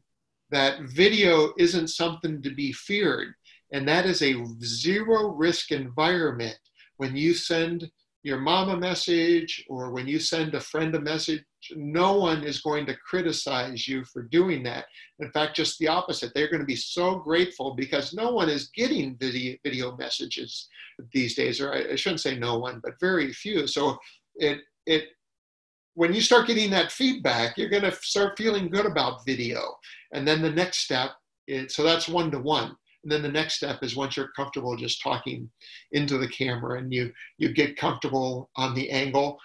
[0.51, 3.33] that video isn't something to be feared.
[3.71, 6.59] And that is a zero risk environment.
[6.97, 7.89] When you send
[8.23, 11.43] your mom a message or when you send a friend a message,
[11.75, 14.85] no one is going to criticize you for doing that.
[15.19, 16.31] In fact, just the opposite.
[16.33, 20.67] They're going to be so grateful because no one is getting video, video messages
[21.13, 23.65] these days, or I, I shouldn't say no one, but very few.
[23.65, 23.97] So
[24.35, 25.05] it, it,
[25.95, 29.75] when you start getting that feedback, you're going to start feeling good about video.
[30.13, 31.11] And then the next step,
[31.67, 32.75] so that's one to one.
[33.03, 35.49] And then the next step is once you're comfortable just talking
[35.91, 39.39] into the camera and you you get comfortable on the angle.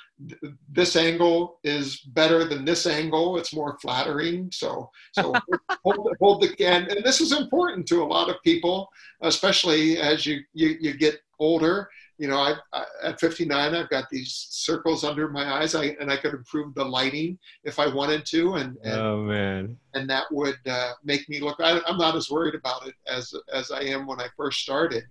[0.71, 3.39] This angle is better than this angle.
[3.39, 4.51] It's more flattering.
[4.53, 5.35] So so
[5.85, 8.89] hold, hold the and, and this is important to a lot of people,
[9.23, 11.89] especially as you you, you get older
[12.19, 16.11] you know, I, I, at 59, I've got these circles under my eyes, I, and
[16.11, 20.25] I could improve the lighting if I wanted to, and, and oh man, and that
[20.31, 21.61] would uh, make me look.
[21.61, 25.05] I, am not as worried about it as as I am when I first started.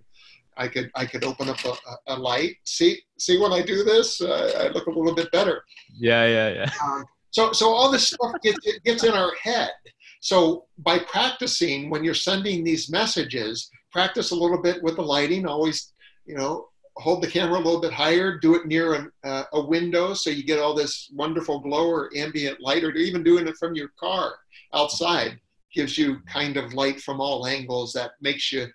[0.56, 1.74] I could I could open up a,
[2.08, 2.56] a light.
[2.64, 5.62] See see when I do this, uh, I look a little bit better.
[5.94, 6.70] Yeah, yeah, yeah.
[6.84, 9.72] Um, so so all this stuff gets it gets in our head.
[10.20, 15.46] So by practicing when you're sending these messages, practice a little bit with the lighting.
[15.46, 15.92] Always
[16.24, 19.60] you know hold the camera a little bit higher, do it near a, uh, a
[19.64, 23.56] window so you get all this wonderful glow or ambient light, or even doing it
[23.56, 24.34] from your car
[24.74, 25.38] outside
[25.74, 28.66] gives you kind of light from all angles that makes you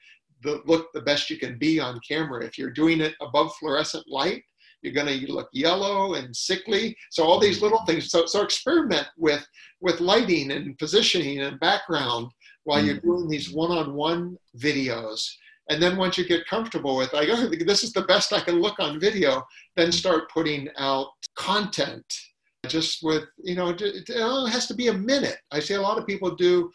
[0.43, 2.45] the, look the best you can be on camera.
[2.45, 4.43] If you're doing it above fluorescent light,
[4.81, 6.95] you're going to look yellow and sickly.
[7.09, 8.09] So all these little things.
[8.09, 9.45] So, so experiment with
[9.79, 12.31] with lighting and positioning and background
[12.63, 13.03] while you're mm.
[13.03, 15.27] doing these one-on-one videos
[15.69, 18.61] and then once you get comfortable with, I go, this is the best I can
[18.61, 19.43] look on video,
[19.75, 22.05] then start putting out content
[22.67, 25.37] just with you know it has to be a minute.
[25.51, 26.71] I see a lot of people do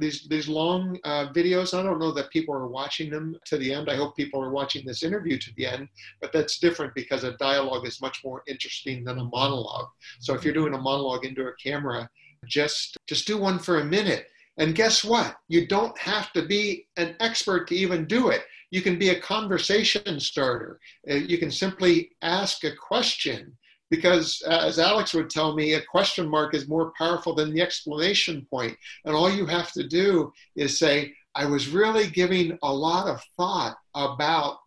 [0.00, 1.72] these these long uh, videos.
[1.72, 3.88] I don't know that people are watching them to the end.
[3.88, 5.88] I hope people are watching this interview to the end
[6.20, 9.86] but that's different because a dialogue is much more interesting than a monologue.
[10.18, 12.10] So if you're doing a monologue into a camera
[12.46, 14.26] just just do one for a minute
[14.58, 15.36] and guess what?
[15.48, 18.42] You don't have to be an expert to even do it.
[18.70, 20.78] You can be a conversation starter.
[21.10, 23.56] Uh, you can simply ask a question
[23.90, 27.60] because, uh, as Alex would tell me, a question mark is more powerful than the
[27.60, 28.76] exclamation point.
[29.04, 33.20] And all you have to do is say, I was really giving a lot of
[33.36, 34.60] thought about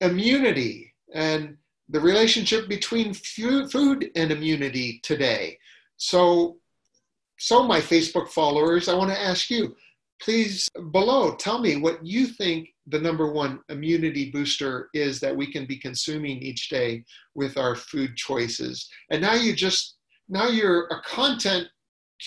[0.00, 1.56] immunity and
[1.88, 5.58] the relationship between food and immunity today.
[5.96, 6.56] So
[7.42, 9.74] so, my Facebook followers, I want to ask you
[10.20, 15.50] please below tell me what you think the number one immunity booster is that we
[15.50, 18.88] can be consuming each day with our food choices.
[19.10, 19.96] And now you just,
[20.28, 21.66] now you're a content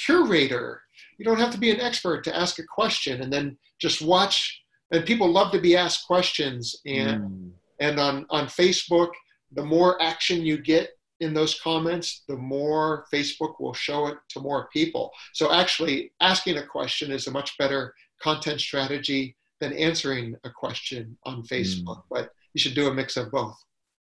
[0.05, 0.81] curator.
[1.17, 4.61] You don't have to be an expert to ask a question and then just watch
[4.91, 7.51] and people love to be asked questions and mm.
[7.79, 9.09] and on on facebook
[9.53, 10.89] the more action you get
[11.19, 16.57] in those comments the more facebook will show it to more people so actually asking
[16.57, 22.03] a question is a much better content strategy than answering a question on facebook mm.
[22.09, 23.57] but you should do a mix of both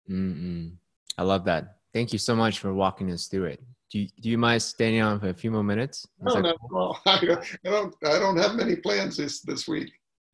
[0.10, 0.72] Mm-mm.
[1.18, 4.30] i love that thank you so much for walking us through it do you, do
[4.30, 6.08] you mind staying on for a few more minutes?
[6.22, 6.98] no, no, cool?
[7.06, 7.20] I,
[7.66, 9.92] don't, I don't have many plans this, this week.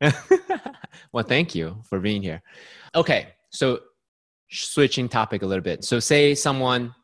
[1.12, 2.40] well, thank you for being here.
[2.94, 3.80] Okay, so
[4.50, 5.84] switching topic a little bit.
[5.84, 6.94] So, say someone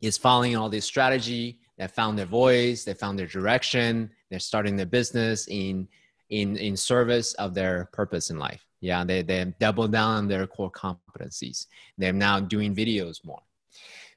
[0.00, 4.76] is following all this strategy, they found their voice, they found their direction, they're starting
[4.76, 5.88] their business in
[6.30, 8.64] in in service of their purpose in life.
[8.80, 11.66] Yeah, they they double down on their core competencies.
[11.98, 13.42] They're now doing videos more.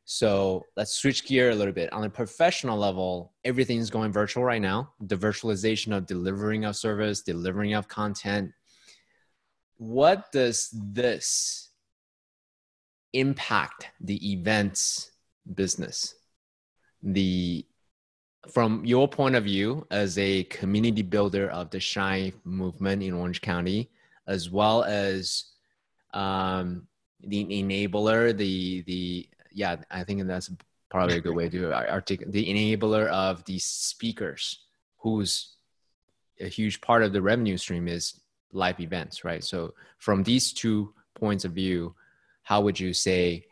[0.09, 1.91] So let's switch gear a little bit.
[1.91, 4.93] On a professional level, everything's going virtual right now.
[5.01, 8.51] The virtualization of delivering of service, delivering of content.
[9.77, 11.66] What does this
[13.19, 15.11] impact the events
[15.53, 16.15] business?
[17.03, 17.65] The
[18.49, 23.41] from your point of view as a community builder of the Shine movement in Orange
[23.41, 23.89] County,
[24.25, 25.45] as well as
[26.13, 26.87] um,
[27.21, 30.51] the enabler, the the yeah, I think that's
[30.89, 34.59] probably a good way to articulate the enabler of these speakers,
[34.97, 35.55] who's
[36.39, 38.19] a huge part of the revenue stream is
[38.51, 39.43] live events, right?
[39.43, 41.95] So from these two points of view,
[42.47, 43.43] how would you say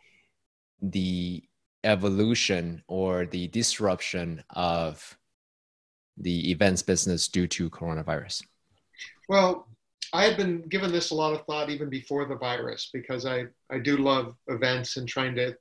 [0.82, 1.44] the
[1.84, 5.18] evolution or the disruption of
[6.16, 8.44] the events business due to coronavirus?
[9.28, 9.68] Well,
[10.14, 13.48] I had been given this a lot of thought even before the virus because I,
[13.70, 15.58] I do love events and trying to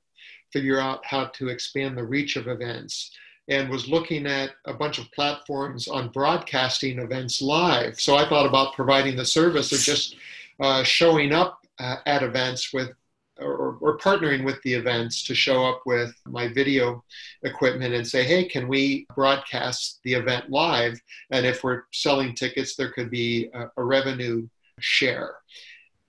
[0.53, 3.11] figure out how to expand the reach of events
[3.49, 7.99] and was looking at a bunch of platforms on broadcasting events live.
[7.99, 10.15] So I thought about providing the service of just
[10.61, 12.93] uh, showing up uh, at events with
[13.39, 17.03] or, or, partnering with the events to show up with my video
[17.43, 20.99] equipment and say, hey, can we broadcast the event live?
[21.31, 24.47] And if we're selling tickets, there could be a, a revenue
[24.79, 25.35] share.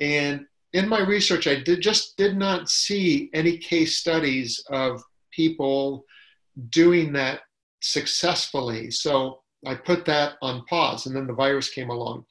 [0.00, 5.02] And in my research, I did, just did not see any case studies of
[5.32, 6.04] people
[6.70, 7.40] doing that
[7.80, 8.90] successfully.
[8.90, 12.24] So I put that on pause, and then the virus came along.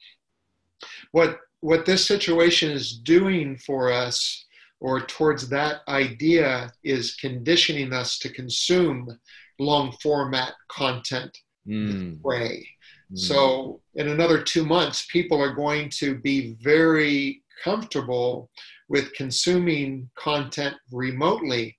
[1.12, 4.45] What what this situation is doing for us,
[4.80, 9.18] or towards that idea, is conditioning us to consume
[9.58, 12.20] long format content mm.
[12.22, 12.68] way.
[13.12, 13.18] Mm.
[13.18, 18.50] So in another two months, people are going to be very comfortable
[18.88, 21.76] with consuming content remotely.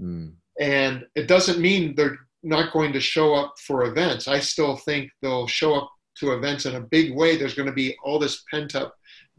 [0.00, 0.34] Mm.
[0.60, 4.28] And it doesn't mean they're not going to show up for events.
[4.28, 7.36] I still think they'll show up to events in a big way.
[7.36, 8.94] There's going to be all this pent up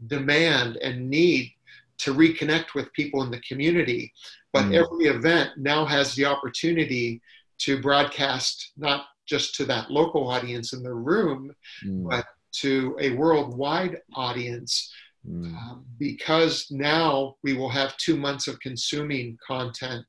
[0.08, 1.52] demand and need
[1.98, 4.12] to reconnect with people in the community.
[4.52, 4.74] But mm.
[4.74, 7.20] every event now has the opportunity
[7.58, 11.52] to broadcast not just to that local audience in the room,
[11.84, 12.08] mm.
[12.08, 12.26] but
[12.60, 14.92] to a worldwide audience
[15.28, 15.56] Mm.
[15.56, 20.04] Um, because now we will have two months of consuming content,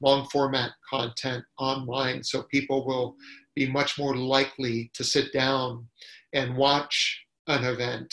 [0.00, 2.22] long format content online.
[2.22, 3.16] So people will
[3.54, 5.86] be much more likely to sit down
[6.32, 8.12] and watch an event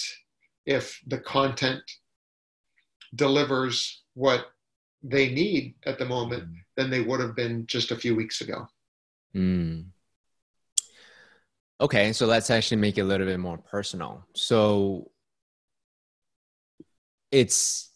[0.65, 1.81] if the content
[3.15, 4.47] delivers what
[5.01, 6.55] they need at the moment mm.
[6.77, 8.67] than they would have been just a few weeks ago.
[9.35, 9.85] Mm.
[11.81, 14.25] Okay, so let's actually make it a little bit more personal.
[14.35, 15.11] So,
[17.31, 17.89] it's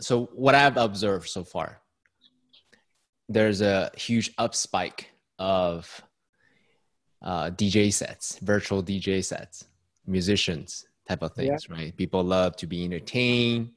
[0.00, 1.80] so what I've observed so far.
[3.28, 6.02] There's a huge up spike of
[7.22, 9.64] uh, DJ sets, virtual DJ sets,
[10.06, 11.76] musicians type of things, yeah.
[11.76, 11.96] right?
[11.96, 13.70] People love to be entertained,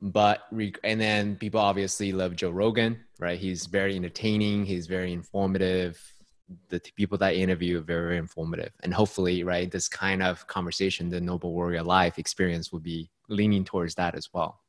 [0.00, 0.42] but
[0.82, 3.38] and then people obviously love Joe Rogan, right?
[3.38, 4.64] He's very entertaining.
[4.64, 6.00] He's very informative
[6.68, 8.72] the people that I interview are very, very informative.
[8.82, 13.64] And hopefully, right, this kind of conversation, the Noble Warrior Life experience will be leaning
[13.64, 14.60] towards that as well.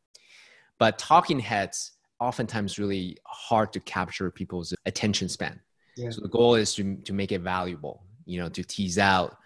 [0.80, 5.60] But talking heads oftentimes really hard to capture people's attention span.
[5.98, 6.10] Yeah.
[6.10, 9.38] So the goal is to, to make it valuable, you know, to tease out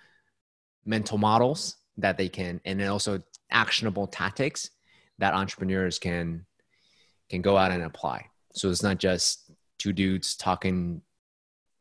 [0.86, 4.70] mental models that they can, and then also actionable tactics
[5.20, 6.46] that entrepreneurs can
[7.30, 8.26] can go out and apply.
[8.54, 11.02] So it's not just two dudes talking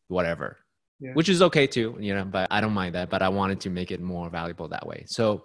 [0.08, 0.58] whatever
[1.00, 1.12] yeah.
[1.12, 3.70] which is okay too you know but i don't mind that but i wanted to
[3.70, 5.44] make it more valuable that way so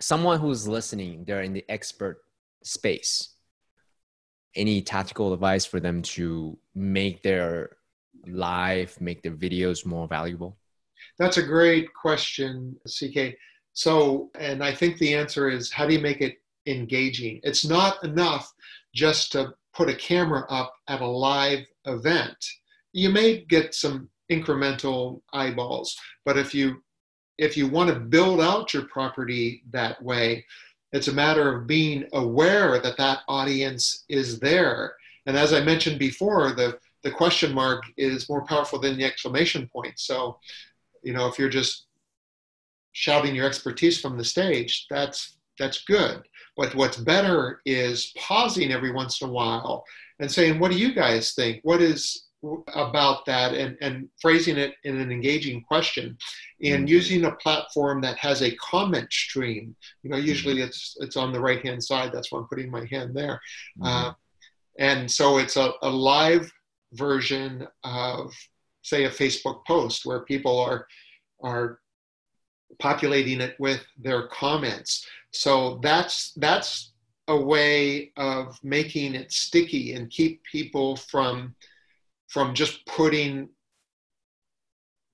[0.00, 2.18] someone who's listening they're in the expert
[2.62, 3.30] space
[4.56, 7.76] any tactical advice for them to make their
[8.26, 10.58] live make their videos more valuable
[11.18, 13.36] that's a great question ck
[13.76, 17.40] So, and I think the answer is how do you make it engaging?
[17.42, 18.52] It's not enough
[18.94, 22.36] just to put a camera up at a live event.
[22.92, 26.82] You may get some incremental eyeballs, but if you
[27.36, 30.44] if you want to build out your property that way,
[30.92, 34.94] it's a matter of being aware that that audience is there.
[35.26, 39.68] And as I mentioned before, the the question mark is more powerful than the exclamation
[39.68, 39.98] point.
[39.98, 40.38] So,
[41.02, 41.86] you know, if you're just
[42.92, 46.22] shouting your expertise from the stage, that's that's good.
[46.56, 49.84] But what's better is pausing every once in a while
[50.20, 51.60] and saying, "What do you guys think?
[51.62, 52.26] What is
[52.74, 56.16] about that?" and and phrasing it in an engaging question,
[56.62, 56.86] and mm-hmm.
[56.86, 59.74] using a platform that has a comment stream.
[60.02, 60.68] You know, usually mm-hmm.
[60.68, 62.12] it's it's on the right hand side.
[62.12, 63.40] That's why I'm putting my hand there.
[63.78, 63.86] Mm-hmm.
[63.86, 64.12] Uh,
[64.78, 66.50] and so it's a, a live
[66.92, 68.32] version of,
[68.82, 70.86] say, a Facebook post where people are
[71.42, 71.78] are
[72.78, 75.06] populating it with their comments.
[75.34, 76.92] So that's that's
[77.28, 81.54] a way of making it sticky and keep people from
[82.28, 83.48] from just putting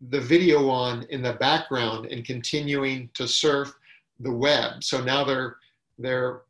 [0.08, 3.74] the video on in the background and continuing to surf
[4.20, 4.84] the web.
[4.84, 5.56] So now they're
[5.98, 6.42] they're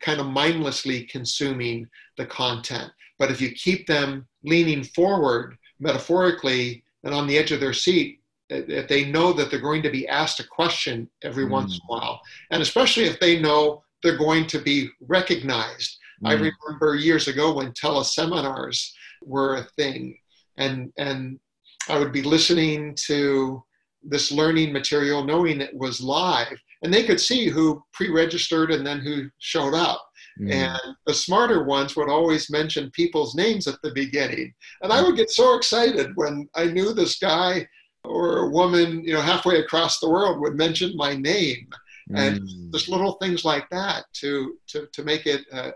[0.00, 2.92] kind of mindlessly consuming the content.
[3.18, 8.20] But if you keep them leaning forward metaphorically and on the edge of their seat,
[8.48, 11.50] if they know that they're going to be asked a question every mm.
[11.50, 12.20] once in a while,
[12.50, 15.98] and especially if they know they're going to be recognized.
[16.22, 16.28] Mm.
[16.28, 18.90] I remember years ago when teleseminars
[19.22, 20.16] were a thing,
[20.56, 21.38] and and
[21.88, 23.62] I would be listening to
[24.02, 29.00] this learning material, knowing it was live, and they could see who pre-registered and then
[29.00, 30.06] who showed up.
[30.40, 30.52] Mm.
[30.52, 34.52] And the smarter ones would always mention people's names at the beginning.
[34.82, 37.66] And I would get so excited when I knew this guy
[38.04, 41.68] or a woman, you know, halfway across the world would mention my name.
[42.10, 42.18] Mm.
[42.18, 45.72] And just little things like that to, to, to make it a,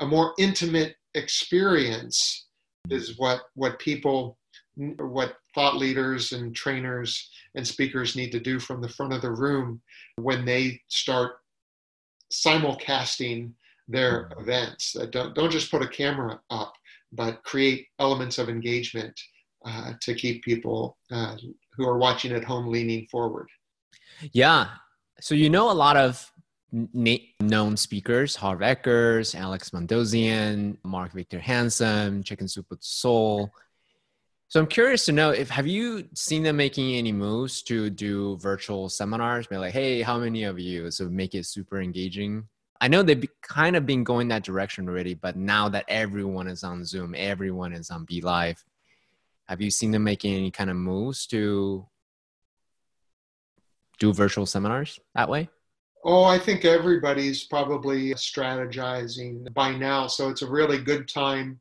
[0.00, 2.46] a more intimate experience
[2.88, 4.38] is what, what people,
[4.76, 9.30] what thought leaders and trainers and speakers need to do from the front of the
[9.30, 9.80] room
[10.16, 11.36] when they start
[12.32, 13.52] simulcasting
[13.88, 14.40] their mm-hmm.
[14.40, 14.96] events.
[15.10, 16.74] Don't, don't just put a camera up,
[17.12, 19.18] but create elements of engagement
[19.66, 21.36] uh, to keep people uh,
[21.76, 23.48] who are watching at home leaning forward.
[24.32, 24.68] Yeah.
[25.20, 26.30] So you know a lot of
[26.72, 33.50] known speakers, Harv Ekers, Alex Mandossian, Mark Victor Hansen, Chicken Soup with Soul.
[34.48, 38.36] So I'm curious to know if have you seen them making any moves to do
[38.36, 39.46] virtual seminars?
[39.46, 40.90] Be like, hey, how many of you?
[40.90, 42.46] So make it super engaging.
[42.80, 46.62] I know they've kind of been going that direction already, but now that everyone is
[46.62, 48.62] on Zoom, everyone is on BeLive,
[49.48, 51.86] have you seen them making any kind of moves to
[53.98, 55.48] do virtual seminars that way?
[56.04, 60.06] Oh, I think everybody's probably strategizing by now.
[60.06, 61.60] So it's a really good time.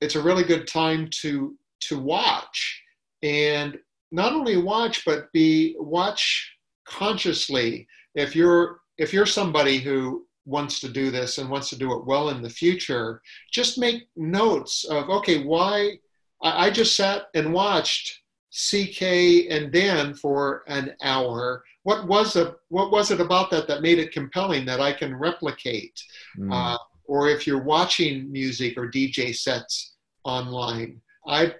[0.00, 1.56] It's a really good time to
[1.88, 2.82] to watch
[3.22, 3.76] and
[4.12, 6.56] not only watch but be watch
[6.86, 11.92] consciously if you're if you're somebody who wants to do this and wants to do
[11.94, 13.20] it well in the future
[13.52, 15.98] just make notes of okay why
[16.44, 18.20] i, I just sat and watched
[18.50, 21.64] ck and dan for an hour.
[21.82, 25.16] What was a what was it about that that made it compelling that i can
[25.16, 26.00] replicate?
[26.38, 26.52] Mm.
[26.52, 31.54] uh, or if you're watching music or dj sets online I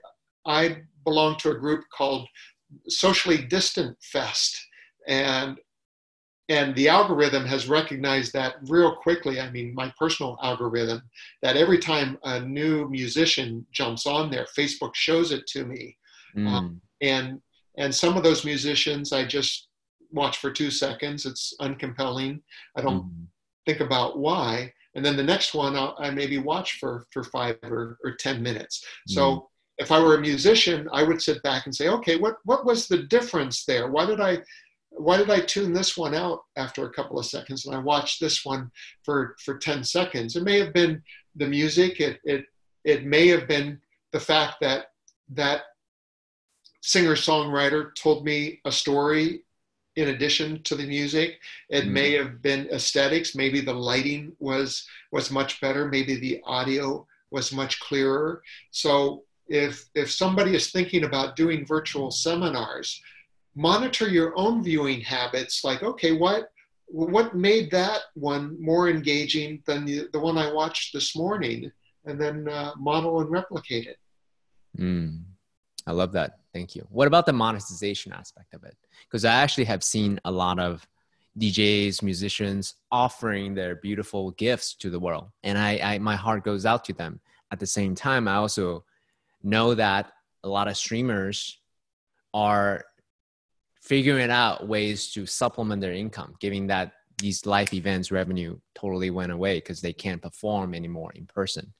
[0.46, 2.26] I belong to a group called
[2.88, 4.58] Socially Distant Fest,
[5.06, 5.58] and
[6.48, 9.40] and the algorithm has recognized that real quickly.
[9.40, 11.02] I mean, my personal algorithm
[11.42, 15.96] that every time a new musician jumps on there, Facebook shows it to me,
[16.36, 16.46] mm.
[16.46, 17.40] um, and
[17.78, 19.68] and some of those musicians I just
[20.12, 21.26] watch for two seconds.
[21.26, 22.40] It's uncompelling.
[22.76, 23.26] I don't mm.
[23.66, 24.72] think about why.
[24.96, 28.42] And then the next one I'll, i maybe watch for for five or, or ten
[28.42, 28.84] minutes.
[29.08, 29.14] Mm.
[29.14, 29.48] So
[29.78, 32.86] if I were a musician, I would sit back and say, okay, what, what was
[32.86, 33.90] the difference there?
[33.90, 34.38] Why did I
[34.96, 38.20] why did I tune this one out after a couple of seconds and I watched
[38.20, 38.70] this one
[39.02, 40.36] for, for 10 seconds?
[40.36, 41.02] It may have been
[41.34, 42.46] the music, it, it,
[42.84, 43.80] it may have been
[44.12, 44.86] the fact that
[45.30, 45.62] that
[46.82, 49.44] singer songwriter told me a story
[49.96, 51.40] in addition to the music.
[51.70, 51.90] It mm.
[51.90, 57.52] may have been aesthetics, maybe the lighting was was much better, maybe the audio was
[57.52, 58.42] much clearer.
[58.70, 63.00] So if if somebody is thinking about doing virtual seminars
[63.54, 66.48] monitor your own viewing habits like okay what
[66.86, 71.70] what made that one more engaging than the, the one i watched this morning
[72.04, 73.98] and then uh, model and replicate it
[74.78, 75.20] mm.
[75.86, 76.38] I love that.
[76.52, 76.86] Thank you.
[76.90, 78.76] What about the monetization aspect of it?
[79.06, 80.86] Because I actually have seen a lot of
[81.38, 86.64] DJs, musicians offering their beautiful gifts to the world, and I, I my heart goes
[86.64, 87.20] out to them.
[87.50, 88.84] At the same time, I also
[89.42, 90.12] know that
[90.42, 91.58] a lot of streamers
[92.32, 92.84] are
[93.84, 99.30] figuring out ways to supplement their income, given that these life events revenue totally went
[99.30, 101.72] away because they can't perform anymore in person.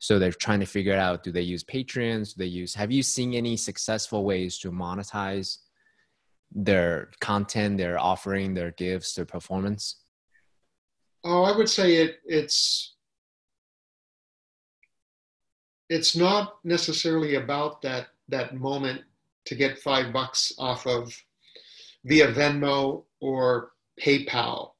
[0.00, 2.34] So they're trying to figure out do they use Patreons?
[2.34, 5.58] Do they use have you seen any successful ways to monetize
[6.52, 10.02] their content, their offering, their gifts, their performance?
[11.22, 12.96] Oh, I would say it it's
[15.88, 19.02] it's not necessarily about that that moment
[19.46, 21.12] to get five bucks off of
[22.04, 24.70] via Venmo or PayPal.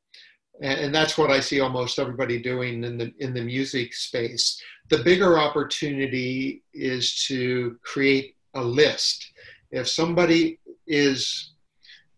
[0.62, 4.60] And, that's what I see almost everybody doing in the in the music space.
[4.90, 9.32] The bigger opportunity is to create a list.
[9.70, 11.54] If somebody is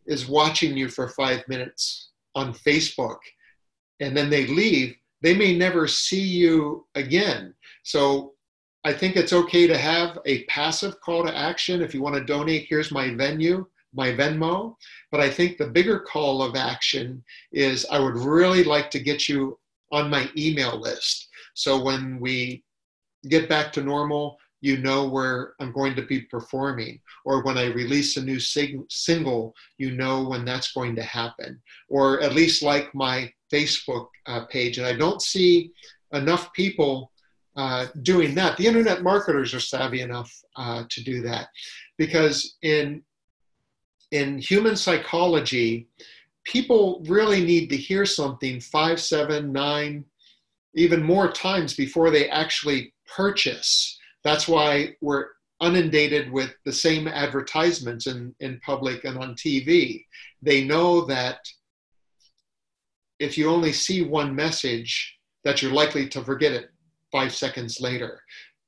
[0.06, 3.18] is watching you for five minutes on Facebook
[4.00, 7.54] and then they leave, they may never see you again.
[7.84, 8.32] So
[8.84, 11.82] I think it's okay to have a passive call to action.
[11.82, 14.74] If you want to donate, here's my venue, my Venmo.
[15.12, 17.22] But I think the bigger call of action
[17.52, 19.58] is I would really like to get you
[19.92, 21.28] on my email list.
[21.54, 22.64] So when we
[23.28, 27.00] get back to normal, you know where I'm going to be performing.
[27.24, 31.60] Or when I release a new sing- single, you know when that's going to happen.
[31.88, 34.78] Or at least like my Facebook uh, page.
[34.78, 35.70] And I don't see
[36.12, 37.11] enough people
[37.56, 38.56] uh, doing that.
[38.56, 41.48] The internet marketers are savvy enough uh, to do that
[41.98, 43.02] because in
[44.10, 45.88] in human psychology,
[46.44, 50.04] people really need to hear something five, seven, nine,
[50.74, 53.98] even more times before they actually purchase.
[54.22, 55.28] That's why we're
[55.62, 60.04] inundated with the same advertisements in, in public and on TV.
[60.42, 61.38] They know that
[63.18, 66.71] if you only see one message, that you're likely to forget it
[67.12, 68.20] five seconds later.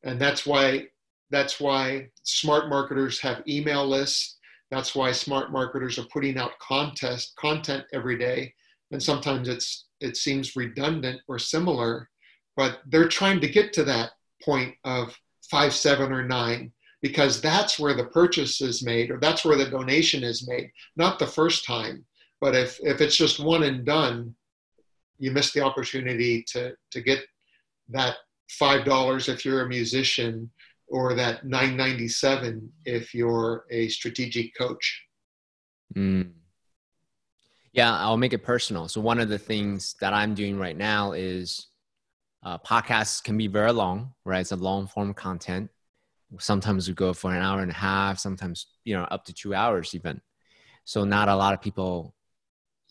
[0.04, 0.86] And that's why
[1.30, 4.36] that's why smart marketers have email lists.
[4.70, 8.54] That's why smart marketers are putting out contest content every day.
[8.92, 12.10] And sometimes it's it seems redundant or similar,
[12.56, 14.10] but they're trying to get to that
[14.42, 15.18] point of
[15.50, 16.72] five, seven, or nine
[17.04, 21.18] because that's where the purchase is made or that's where the donation is made, not
[21.18, 22.04] the first time.
[22.40, 24.34] But if, if it's just one and done,
[25.18, 27.20] you miss the opportunity to, to get
[27.90, 28.16] that
[28.50, 30.50] five dollars if you're a musician
[30.88, 35.02] or that 997 if you're a strategic coach.
[35.96, 36.32] Mm.
[37.72, 38.88] yeah i'll make it personal.
[38.88, 41.68] So one of the things that i'm doing right now is
[42.42, 44.40] uh, podcasts can be very long right?
[44.40, 45.70] It's a long form content.
[46.38, 49.54] Sometimes we go for an hour and a half sometimes you know up to two
[49.54, 50.20] hours even.
[50.84, 52.14] So not a lot of people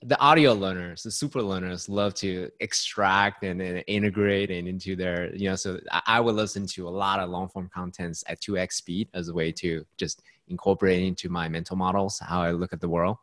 [0.06, 5.34] the audio learners, the super learners love to extract and, and, integrate and into their,
[5.36, 8.74] you know, so I would listen to a lot of long form contents at 2x
[8.74, 12.82] speed as a way to just incorporate into my mental models, how I look at
[12.82, 13.18] the world.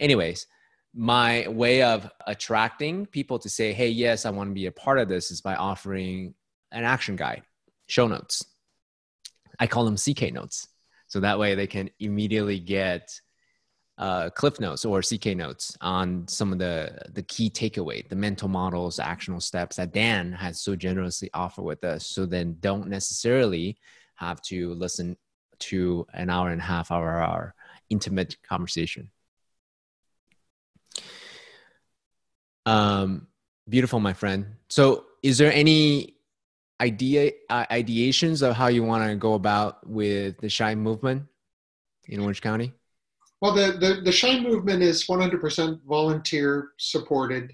[0.00, 0.46] Anyways,
[0.94, 4.98] my way of attracting people to say, hey, yes, I want to be a part
[4.98, 6.34] of this is by offering
[6.70, 7.42] an action guide,
[7.86, 8.44] show notes.
[9.58, 10.68] I call them CK notes.
[11.08, 13.20] So that way they can immediately get
[13.98, 18.48] uh, cliff notes or ck notes on some of the the key takeaway the mental
[18.48, 22.06] models actionable steps that dan has so generously offered with us.
[22.06, 23.76] So then don't necessarily
[24.14, 25.16] have to listen
[25.58, 27.54] to an hour and a half hour hour
[27.90, 29.10] intimate conversation.
[32.64, 33.26] Um
[33.68, 34.46] beautiful my friend.
[34.68, 36.16] So is there any
[36.80, 41.24] idea uh, ideations of how you want to go about with the shine movement
[42.08, 42.72] in orange county
[43.42, 47.52] well, the, the, the Shine movement is 100% volunteer supported,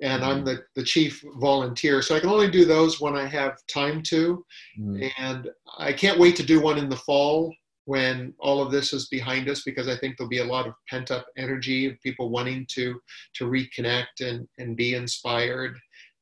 [0.00, 0.44] and I'm mm-hmm.
[0.44, 2.00] the, the chief volunteer.
[2.00, 4.46] So I can only do those when I have time to.
[4.78, 5.10] Mm.
[5.18, 7.52] And I can't wait to do one in the fall
[7.86, 10.74] when all of this is behind us because I think there'll be a lot of
[10.88, 13.00] pent up energy of people wanting to
[13.34, 15.76] to reconnect and, and be inspired.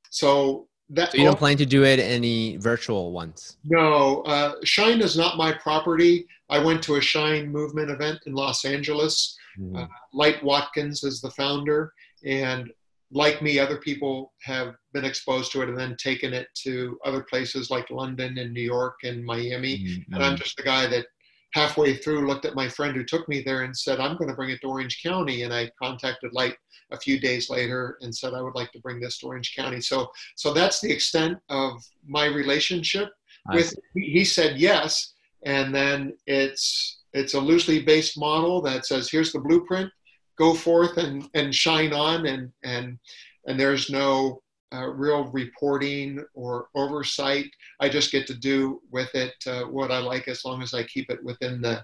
[0.09, 3.57] So that so you don't plan to do it any virtual ones?
[3.65, 6.27] No, uh, Shine is not my property.
[6.51, 9.37] I went to a Shine movement event in Los Angeles.
[9.59, 9.77] Mm-hmm.
[9.77, 11.93] Uh, Light Watkins is the founder,
[12.25, 12.71] and
[13.11, 17.23] like me, other people have been exposed to it and then taken it to other
[17.23, 19.79] places like London and New York and Miami.
[19.79, 20.15] Mm-hmm.
[20.15, 21.07] And I'm just the guy that
[21.55, 24.37] halfway through looked at my friend who took me there and said, I'm going to
[24.37, 25.43] bring it to Orange County.
[25.45, 26.57] And I contacted Light
[26.91, 29.81] a few days later and said, I would like to bring this to Orange County.
[29.81, 33.09] So, so that's the extent of my relationship
[33.53, 35.15] with, he said yes.
[35.45, 39.91] and then it's it's a loosely based model that says here's the blueprint
[40.37, 42.99] go forth and and shine on and and
[43.47, 44.43] and there's no
[44.75, 47.47] uh, real reporting or oversight
[47.81, 50.83] i just get to do with it uh, what i like as long as i
[50.83, 51.83] keep it within the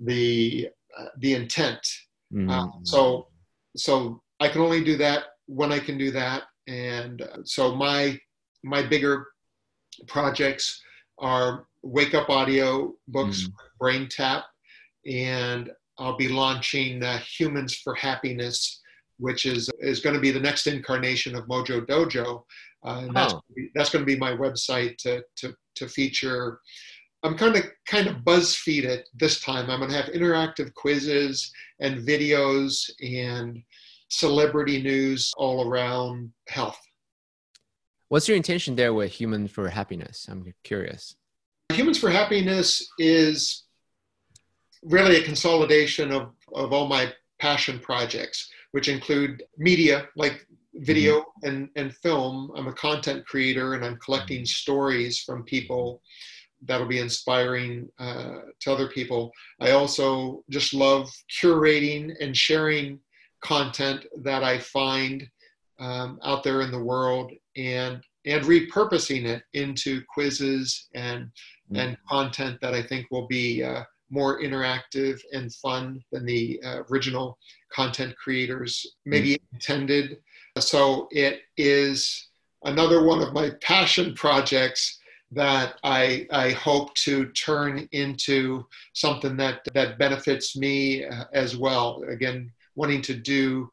[0.00, 0.68] the
[0.98, 1.80] uh, the intent
[2.32, 2.84] mm-hmm.
[2.84, 3.28] so
[3.76, 8.18] so i can only do that when i can do that and uh, so my
[8.62, 9.26] my bigger
[10.06, 10.82] projects
[11.18, 13.52] are wake up audio books, mm.
[13.80, 14.42] BrainTap,
[15.06, 18.80] and I'll be launching uh, Humans for Happiness,
[19.18, 22.42] which is is going to be the next incarnation of Mojo Dojo.
[22.84, 23.40] Uh, and that's, oh.
[23.74, 26.60] that's going to be my website to, to, to feature.
[27.22, 29.70] I'm kind of kind of BuzzFeed it this time.
[29.70, 31.50] I'm going to have interactive quizzes
[31.80, 33.62] and videos and
[34.08, 36.78] celebrity news all around health.
[38.08, 40.26] What's your intention there with Human for Happiness?
[40.30, 41.16] I'm curious.
[41.72, 43.64] Humans for Happiness is
[44.82, 47.10] really a consolidation of, of all my
[47.40, 50.44] passion projects, which include media like
[50.74, 51.48] video mm-hmm.
[51.48, 52.50] and, and film.
[52.56, 54.46] I'm a content creator and I'm collecting mm-hmm.
[54.62, 56.02] stories from people
[56.64, 59.30] that'll be inspiring uh, to other people.
[59.60, 61.08] I also just love
[61.40, 62.98] curating and sharing
[63.44, 65.24] content that I find
[65.78, 71.76] um, out there in the world and and repurposing it into quizzes and mm-hmm.
[71.76, 73.84] and content that I think will be uh,
[74.14, 77.36] more interactive and fun than the uh, original
[77.72, 79.56] content creators maybe mm-hmm.
[79.56, 80.18] intended.
[80.58, 82.28] So it is
[82.62, 85.00] another one of my passion projects
[85.32, 92.04] that I, I hope to turn into something that, that benefits me uh, as well.
[92.08, 93.70] Again, wanting to do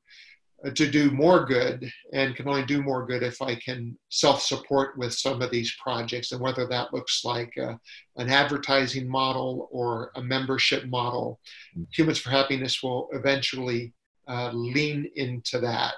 [0.69, 4.97] to do more good and can only do more good if I can self support
[4.97, 6.31] with some of these projects.
[6.31, 7.79] And whether that looks like a,
[8.17, 11.39] an advertising model or a membership model,
[11.77, 11.87] mm.
[11.93, 13.93] Humans for Happiness will eventually
[14.27, 15.95] uh, lean into that.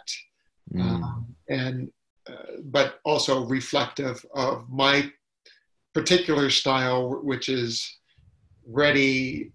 [0.74, 0.82] Mm.
[0.82, 1.92] Um, and
[2.28, 5.12] uh, but also reflective of my
[5.94, 8.00] particular style, which is
[8.66, 9.52] ready,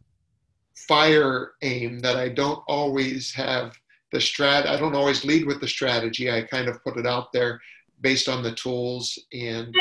[0.77, 3.78] fire aim that I don't always have
[4.13, 7.33] the strat i don't always lead with the strategy i kind of put it out
[7.33, 7.61] there
[8.01, 9.75] based on the tools and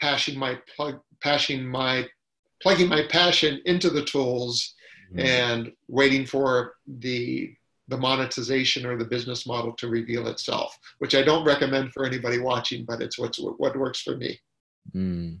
[0.00, 2.06] passing my plug passing my
[2.62, 4.74] plugging my passion into the tools
[5.10, 5.20] mm-hmm.
[5.20, 7.54] and waiting for the
[7.88, 12.38] the monetization or the business model to reveal itself which i don't recommend for anybody
[12.38, 14.38] watching but it's what's what works for me
[14.94, 15.38] mm.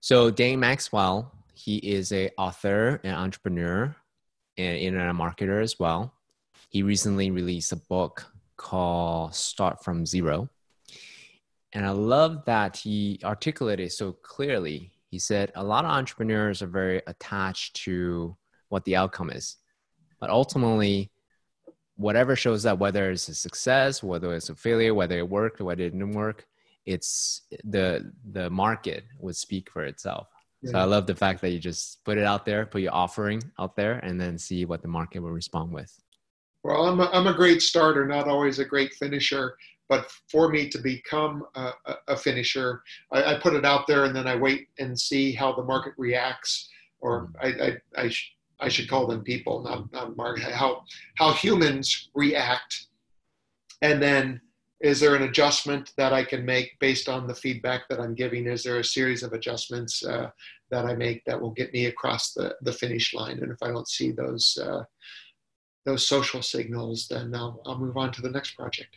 [0.00, 3.94] so Dane Maxwell he is a author and entrepreneur
[4.58, 6.12] and internet marketer as well
[6.68, 8.26] he recently released a book
[8.56, 10.50] called Start from Zero.
[11.72, 14.92] And I love that he articulated so clearly.
[15.10, 18.36] He said a lot of entrepreneurs are very attached to
[18.68, 19.56] what the outcome is.
[20.20, 21.10] But ultimately,
[21.96, 25.84] whatever shows up, whether it's a success, whether it's a failure, whether it worked, whether
[25.84, 26.46] it didn't work,
[26.86, 30.28] it's the the market would speak for itself.
[30.62, 30.72] Yeah.
[30.72, 33.42] So I love the fact that you just put it out there, put your offering
[33.58, 35.92] out there, and then see what the market will respond with.
[36.64, 39.56] Well, I'm a, I'm a great starter, not always a great finisher.
[39.88, 41.72] But for me to become a,
[42.08, 45.54] a finisher, I, I, put it out there and then I wait and see how
[45.54, 46.68] the market reacts.
[47.00, 47.62] Or mm-hmm.
[47.62, 50.82] I, I, I, sh- I should call them people, not, not market, how,
[51.16, 52.86] how humans react.
[53.80, 54.40] And then
[54.80, 58.46] is there an adjustment that I can make based on the feedback that I'm giving?
[58.46, 60.30] Is there a series of adjustments uh,
[60.70, 63.38] that I make that will get me across the, the finish line?
[63.42, 64.84] And if I don't see those, uh,
[65.84, 68.96] those social signals, then I'll, I'll move on to the next project.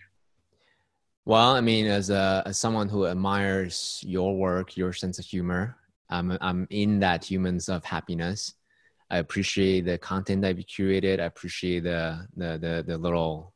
[1.25, 5.77] Well, I mean, as a as someone who admires your work, your sense of humor,
[6.09, 8.53] I'm I'm in that humans of happiness.
[9.09, 11.19] I appreciate the content that you curated.
[11.19, 13.53] I appreciate the the the, the little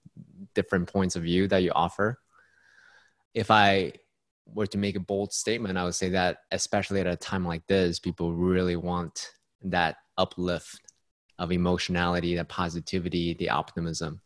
[0.54, 2.20] different points of view that you offer.
[3.34, 3.94] If I
[4.46, 7.66] were to make a bold statement, I would say that especially at a time like
[7.68, 9.32] this, people really want
[9.64, 10.80] that uplift
[11.40, 14.22] of emotionality, the positivity, the optimism.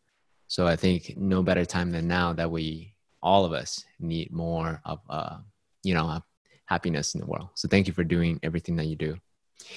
[0.47, 4.81] So I think no better time than now that we all of us need more
[4.85, 5.37] of uh,
[5.83, 6.21] you know
[6.65, 7.49] happiness in the world.
[7.55, 9.17] So thank you for doing everything that you do.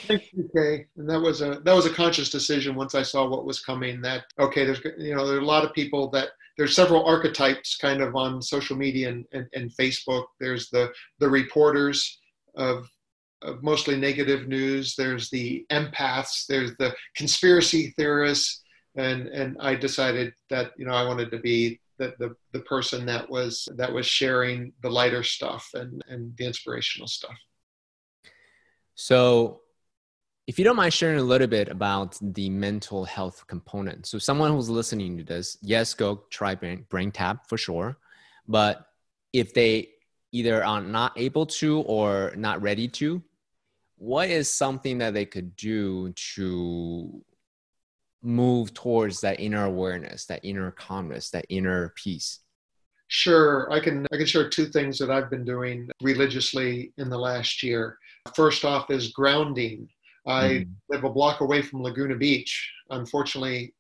[0.06, 0.86] Thank you, Kay.
[0.96, 4.00] And that was a that was a conscious decision once I saw what was coming.
[4.02, 7.76] That okay, there's you know there are a lot of people that there's several archetypes
[7.76, 10.24] kind of on social media and, and, and Facebook.
[10.38, 12.20] There's the the reporters
[12.56, 12.88] of
[13.60, 14.94] mostly negative news.
[14.96, 16.46] There's the empaths.
[16.46, 18.62] There's the conspiracy theorists,
[18.96, 23.06] and and I decided that you know I wanted to be the the, the person
[23.06, 27.36] that was that was sharing the lighter stuff and and the inspirational stuff.
[28.94, 29.62] So,
[30.46, 34.06] if you don't mind sharing a little bit about the mental health component.
[34.06, 37.96] So, someone who's listening to this, yes, go try Brain, BrainTap for sure.
[38.46, 38.86] But
[39.32, 39.88] if they
[40.32, 43.22] either are not able to or not ready to,
[44.02, 47.24] what is something that they could do to
[48.20, 52.40] move towards that inner awareness, that inner calmness, that inner peace?
[53.06, 57.18] Sure, I can I can share two things that I've been doing religiously in the
[57.18, 57.96] last year.
[58.34, 59.88] First off is grounding.
[60.26, 60.68] I mm.
[60.88, 62.72] live a block away from Laguna Beach.
[62.90, 63.72] Unfortunately,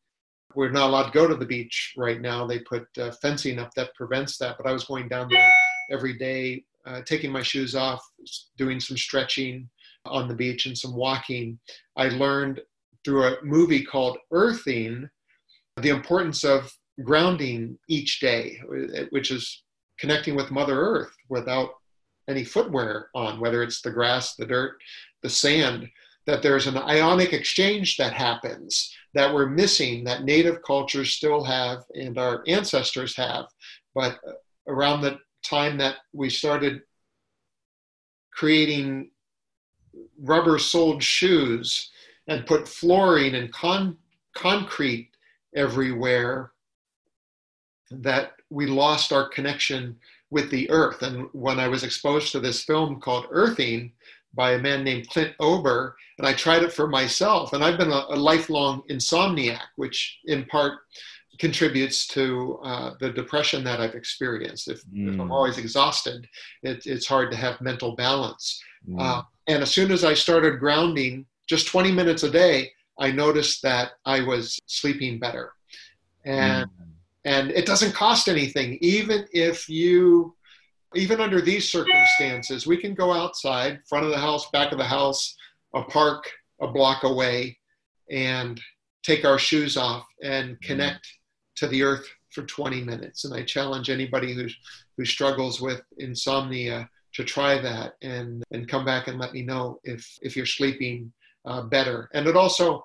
[0.54, 2.46] we're not allowed to go to the beach right now.
[2.46, 4.56] They put uh, fencing up that prevents that.
[4.56, 5.52] But I was going down there
[5.90, 8.00] every day, uh, taking my shoes off,
[8.56, 9.68] doing some stretching
[10.04, 11.58] on the beach and some walking.
[11.96, 12.60] I learned
[13.04, 15.08] through a movie called Earthing
[15.80, 16.72] the importance of
[17.02, 18.60] grounding each day,
[19.10, 19.62] which is
[19.98, 21.70] connecting with Mother Earth without
[22.28, 24.76] any footwear on, whether it's the grass, the dirt,
[25.22, 25.88] the sand,
[26.26, 31.84] that there's an ionic exchange that happens that we're missing, that native cultures still have
[31.94, 33.46] and our ancestors have.
[33.94, 34.18] But
[34.68, 36.82] around the time that we started
[38.32, 39.10] creating
[40.20, 41.90] rubber soled shoes
[42.28, 43.96] and put flooring and con-
[44.34, 45.10] concrete
[45.54, 46.52] everywhere,
[47.90, 49.98] that we lost our connection
[50.30, 51.02] with the earth.
[51.02, 53.92] And when I was exposed to this film called Earthing
[54.34, 57.92] by a man named Clint Ober, and I tried it for myself, and I've been
[57.92, 60.78] a, a lifelong insomniac, which in part
[61.38, 64.68] contributes to uh, the depression that I've experienced.
[64.68, 65.14] If, mm.
[65.14, 65.32] if I'm mm.
[65.32, 66.28] always exhausted,
[66.62, 68.62] it, it's hard to have mental balance.
[68.88, 69.00] Mm.
[69.00, 73.62] Uh, and as soon as I started grounding, just 20 minutes a day, I noticed
[73.62, 75.52] that I was sleeping better.
[76.24, 76.82] And mm
[77.24, 80.34] and it doesn't cost anything even if you
[80.94, 84.84] even under these circumstances we can go outside front of the house back of the
[84.84, 85.36] house
[85.74, 86.30] a park
[86.60, 87.56] a block away
[88.10, 88.60] and
[89.02, 90.66] take our shoes off and mm-hmm.
[90.66, 91.06] connect
[91.56, 93.24] to the earth for 20 minutes.
[93.24, 94.48] And i challenge anybody who
[94.96, 99.80] who struggles with insomnia to try that and and come back and let me know
[99.84, 101.12] if if you're sleeping
[101.44, 102.08] uh, better.
[102.14, 102.84] And it also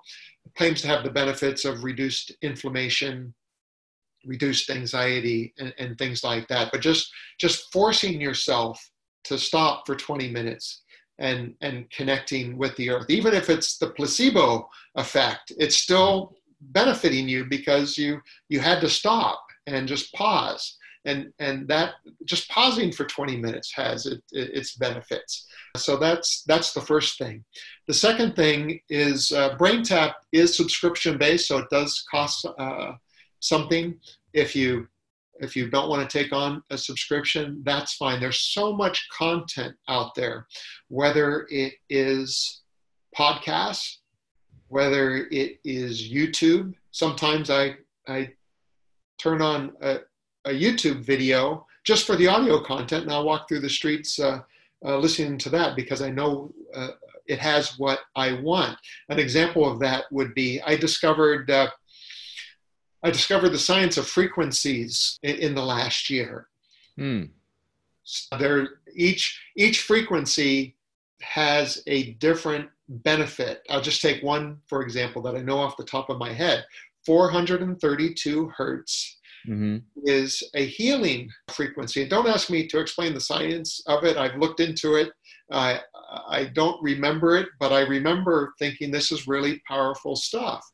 [0.56, 3.34] claims to have the benefits of reduced inflammation
[4.26, 6.70] reduced anxiety and, and things like that.
[6.72, 8.90] But just just forcing yourself
[9.24, 10.82] to stop for 20 minutes
[11.18, 17.28] and and connecting with the earth even if it's the placebo effect it's still benefiting
[17.28, 20.76] you because you you had to stop and just pause.
[21.04, 21.94] And and that
[22.24, 25.46] just pausing for 20 minutes has it, it, its benefits.
[25.76, 27.44] So that's that's the first thing.
[27.86, 32.92] The second thing is uh, BrainTap is subscription based so it does cost uh,
[33.40, 33.98] something.
[34.32, 34.88] If you
[35.40, 38.20] if you don't want to take on a subscription that's fine.
[38.20, 40.46] There's so much content out there
[40.88, 42.62] whether it is
[43.16, 43.98] podcasts
[44.68, 47.74] whether it is youtube sometimes i
[48.06, 48.30] i
[49.18, 49.98] turn on a,
[50.44, 54.40] a youtube video just for the audio content and i'll walk through the streets uh,
[54.84, 56.90] uh, listening to that because i know uh,
[57.26, 58.76] it has what i want
[59.08, 61.68] an example of that would be i discovered uh,
[63.02, 66.48] I discovered the science of frequencies in, in the last year.
[66.98, 67.30] Mm.
[68.38, 70.76] there, each each frequency
[71.20, 73.62] has a different benefit.
[73.70, 76.64] I'll just take one, for example, that I know off the top of my head.
[77.06, 79.78] 432 hertz mm-hmm.
[80.04, 82.02] is a healing frequency.
[82.02, 84.16] And don't ask me to explain the science of it.
[84.16, 85.10] I've looked into it.
[85.50, 85.80] I,
[86.28, 90.64] I don't remember it, but I remember thinking this is really powerful stuff.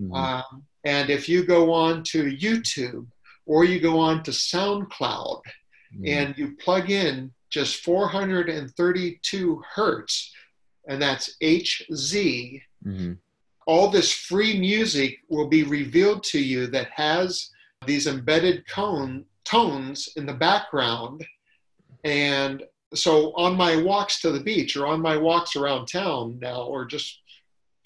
[0.00, 0.14] Mm-hmm.
[0.14, 3.06] Um, and if you go on to YouTube
[3.46, 5.40] or you go on to SoundCloud
[5.94, 6.06] mm-hmm.
[6.06, 10.32] and you plug in just 432 hertz,
[10.88, 13.12] and that's HZ, mm-hmm.
[13.66, 17.50] all this free music will be revealed to you that has
[17.86, 21.24] these embedded cone, tones in the background.
[22.04, 22.62] And
[22.94, 26.84] so on my walks to the beach or on my walks around town now or
[26.84, 27.20] just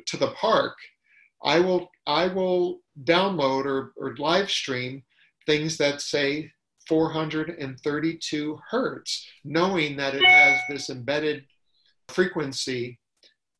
[0.06, 0.76] to the park,
[1.44, 5.02] I will I will download or, or live stream
[5.46, 6.50] things that say
[6.88, 11.44] 432 hertz, knowing that it has this embedded
[12.08, 12.98] frequency.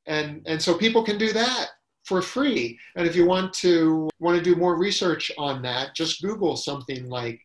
[0.06, 1.68] And, and so people can do that
[2.04, 2.78] for free.
[2.96, 7.08] And if you want to want to do more research on that, just Google something
[7.08, 7.40] like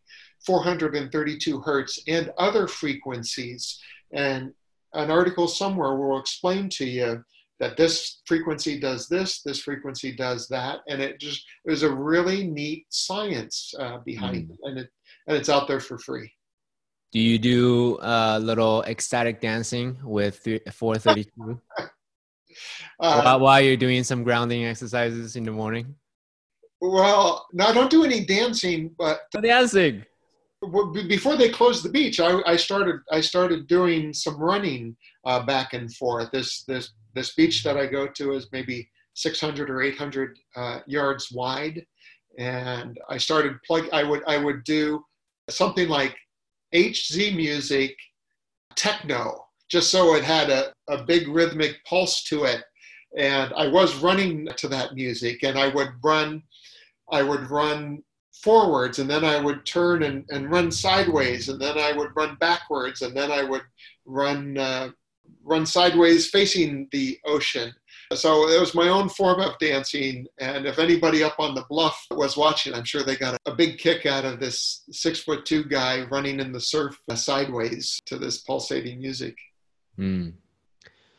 [0.46, 3.80] 432 hertz and other frequencies.
[4.12, 4.52] And
[4.94, 7.22] an article somewhere will explain to you
[7.60, 12.46] that this frequency does this, this frequency does that, and it just there's a really
[12.46, 14.50] neat science uh, behind mm.
[14.50, 14.90] it, and it
[15.28, 16.30] and it's out there for free.
[17.14, 21.60] Do you do a little ecstatic dancing with 432?
[23.00, 25.92] Uh, while, while you're doing some grounding exercises in the morning?
[26.80, 30.04] Well, no, I don't do any dancing, but dancing.
[31.08, 34.96] Before they closed the beach, I, I started I started doing some running
[35.26, 36.30] uh, back and forth.
[36.30, 41.32] This this this beach that I go to is maybe 600 or 800 uh, yards
[41.32, 41.84] wide,
[42.38, 43.88] and I started plug.
[43.92, 45.04] I would I would do
[45.50, 46.14] something like
[46.74, 47.96] HZ music,
[48.76, 52.62] techno, just so it had a, a big rhythmic pulse to it.
[53.16, 56.42] And I was running to that music, and I would run,
[57.10, 58.02] I would run
[58.42, 62.36] forwards, and then I would turn and, and run sideways, and then I would run
[62.40, 63.62] backwards, and then I would
[64.04, 64.88] run uh,
[65.44, 67.72] run sideways facing the ocean.
[68.14, 70.26] So it was my own form of dancing.
[70.38, 73.78] And if anybody up on the bluff was watching, I'm sure they got a big
[73.78, 78.38] kick out of this six foot two guy running in the surf sideways to this
[78.38, 79.36] pulsating music.
[79.98, 80.34] Mm.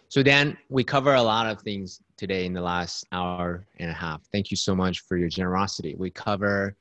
[0.10, 3.94] So, Dan, we cover a lot of things today in the last hour and a
[3.94, 4.22] half.
[4.32, 5.96] Thank you so much for your generosity.
[5.98, 6.76] We cover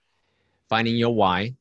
[0.69, 1.55] finding your why,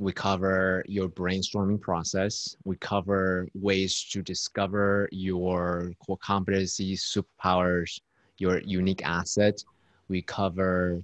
[0.00, 2.56] we cover your brainstorming process.
[2.64, 8.00] We cover ways to discover your core competencies, superpowers,
[8.38, 9.62] your unique asset.
[10.08, 11.02] We cover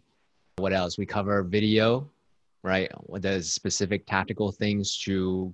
[0.56, 0.96] what else?
[0.96, 2.08] We cover video,
[2.62, 2.90] right?
[3.20, 5.52] The specific tactical things to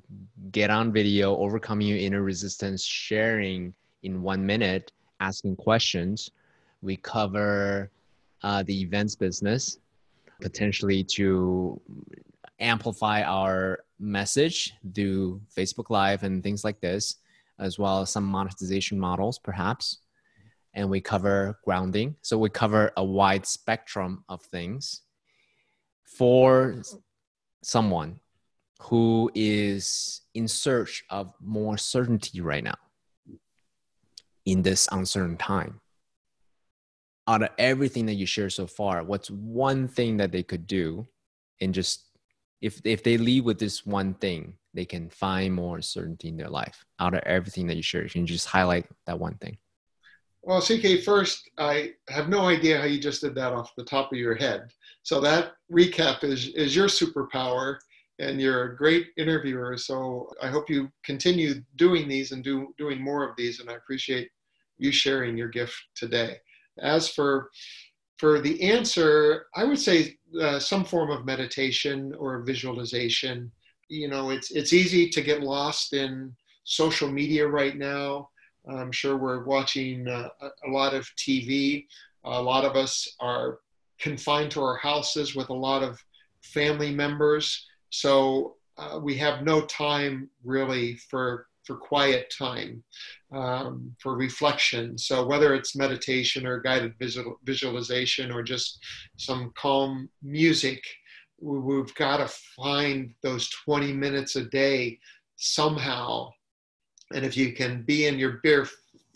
[0.52, 3.74] get on video, overcoming your inner resistance, sharing
[4.04, 6.30] in one minute, asking questions.
[6.80, 7.90] We cover
[8.44, 9.80] uh, the events business,
[10.40, 11.80] potentially to
[12.62, 17.16] amplify our message through Facebook Live and things like this,
[17.58, 19.98] as well as some monetization models, perhaps.
[20.74, 22.16] And we cover grounding.
[22.22, 25.02] So we cover a wide spectrum of things
[26.04, 26.82] for
[27.62, 28.20] someone
[28.80, 32.74] who is in search of more certainty right now
[34.44, 35.80] in this uncertain time.
[37.28, 41.06] Out of everything that you share so far, what's one thing that they could do
[41.60, 42.11] and just
[42.62, 46.48] if if they leave with this one thing, they can find more certainty in their
[46.48, 48.08] life out of everything that you share.
[48.08, 49.58] Can you just highlight that one thing?
[50.42, 54.12] Well, CK, first, I have no idea how you just did that off the top
[54.12, 54.70] of your head.
[55.02, 57.78] So that recap is is your superpower,
[58.20, 59.76] and you're a great interviewer.
[59.76, 63.60] So I hope you continue doing these and do doing more of these.
[63.60, 64.30] And I appreciate
[64.78, 66.36] you sharing your gift today.
[66.78, 67.50] As for
[68.22, 73.50] for the answer, I would say uh, some form of meditation or visualization.
[73.88, 76.32] You know, it's it's easy to get lost in
[76.62, 78.28] social media right now.
[78.70, 81.84] I'm sure we're watching uh, a lot of TV.
[82.22, 83.58] A lot of us are
[83.98, 85.98] confined to our houses with a lot of
[86.44, 92.82] family members, so uh, we have no time really for for quiet time,
[93.32, 94.98] um, for reflection.
[94.98, 98.78] So whether it's meditation or guided visual, visualization or just
[99.16, 100.82] some calm music,
[101.40, 104.98] we've got to find those 20 minutes a day
[105.36, 106.30] somehow.
[107.14, 108.66] And if you can be in your bare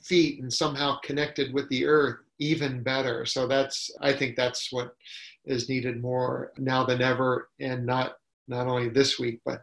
[0.03, 3.25] feet and somehow connected with the earth, even better.
[3.25, 4.95] So that's, I think that's what
[5.47, 8.17] is needed more now than ever, and not
[8.49, 9.63] not only this week, but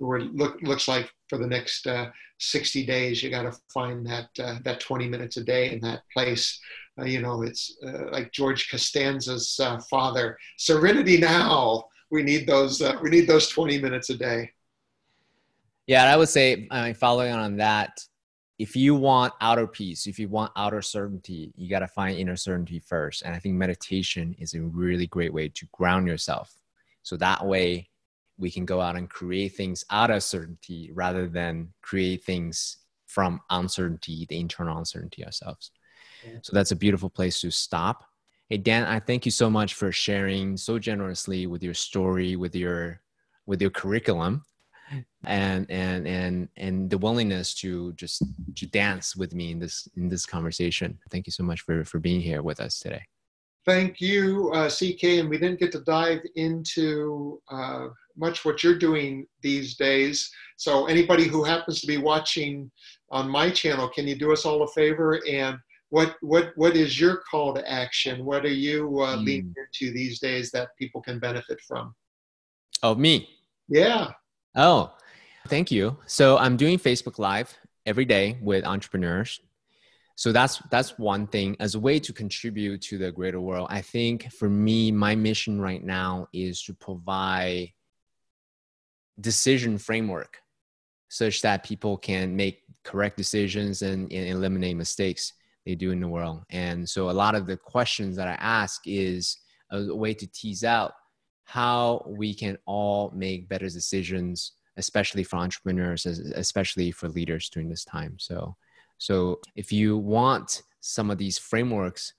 [0.00, 4.28] it look, looks like for the next uh, 60 days, you got to find that
[4.38, 6.60] uh, that 20 minutes a day in that place.
[6.98, 12.80] Uh, you know, it's uh, like George Costanza's uh, father, "Serenity now." We need those.
[12.80, 14.50] Uh, we need those 20 minutes a day.
[15.86, 17.98] Yeah, and I would say, I mean, following on that,
[18.58, 22.36] if you want outer peace, if you want outer certainty, you got to find inner
[22.36, 23.22] certainty first.
[23.22, 26.54] And I think meditation is a really great way to ground yourself.
[27.02, 27.88] So that way,
[28.38, 33.40] we can go out and create things out of certainty rather than create things from
[33.50, 35.72] uncertainty, the internal uncertainty ourselves.
[36.24, 36.38] Yeah.
[36.42, 38.04] So that's a beautiful place to stop.
[38.48, 42.54] Hey Dan, I thank you so much for sharing so generously with your story, with
[42.54, 43.00] your
[43.46, 44.44] with your curriculum,
[45.24, 48.22] and and and and the willingness to just
[48.56, 50.98] to dance with me in this in this conversation.
[51.10, 53.02] Thank you so much for for being here with us today.
[53.68, 55.20] Thank you, uh, CK.
[55.20, 60.32] And we didn't get to dive into uh, much what you're doing these days.
[60.56, 62.70] So anybody who happens to be watching
[63.10, 65.58] on my channel, can you do us all a favor and
[65.90, 68.24] what what what is your call to action?
[68.24, 69.24] What are you uh, mm.
[69.26, 71.94] leaning into these days that people can benefit from?
[72.82, 73.28] Oh, me.
[73.68, 74.12] Yeah.
[74.54, 74.94] Oh,
[75.48, 75.98] thank you.
[76.06, 77.54] So I'm doing Facebook Live
[77.84, 79.42] every day with entrepreneurs.
[80.18, 83.68] So that's that's one thing as a way to contribute to the greater world.
[83.70, 87.72] I think for me, my mission right now is to provide
[89.20, 90.38] decision framework
[91.08, 95.34] such that people can make correct decisions and, and eliminate mistakes.
[95.64, 96.42] they do in the world.
[96.50, 99.38] And so a lot of the questions that I ask is
[99.70, 100.94] a way to tease out
[101.44, 107.84] how we can all make better decisions, especially for entrepreneurs, especially for leaders during this
[107.84, 108.16] time.
[108.18, 108.56] So,
[108.98, 112.12] so if you want some of these frameworks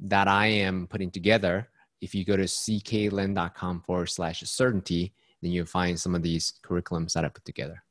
[0.00, 1.68] that I am putting together,
[2.00, 7.12] if you go to cklin.com forward slash certainty, then you'll find some of these curriculums
[7.12, 7.82] that I put together.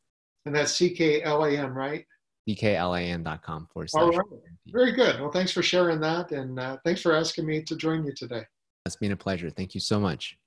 [0.45, 2.05] And that's C-K-L-A-N, right?
[2.47, 4.41] cklin.com forward slash All right.
[4.67, 5.19] Very good.
[5.19, 6.31] Well, thanks for sharing that.
[6.31, 8.43] And uh, thanks for asking me to join you today.
[8.85, 9.49] It's been a pleasure.
[9.49, 10.35] Thank you so much.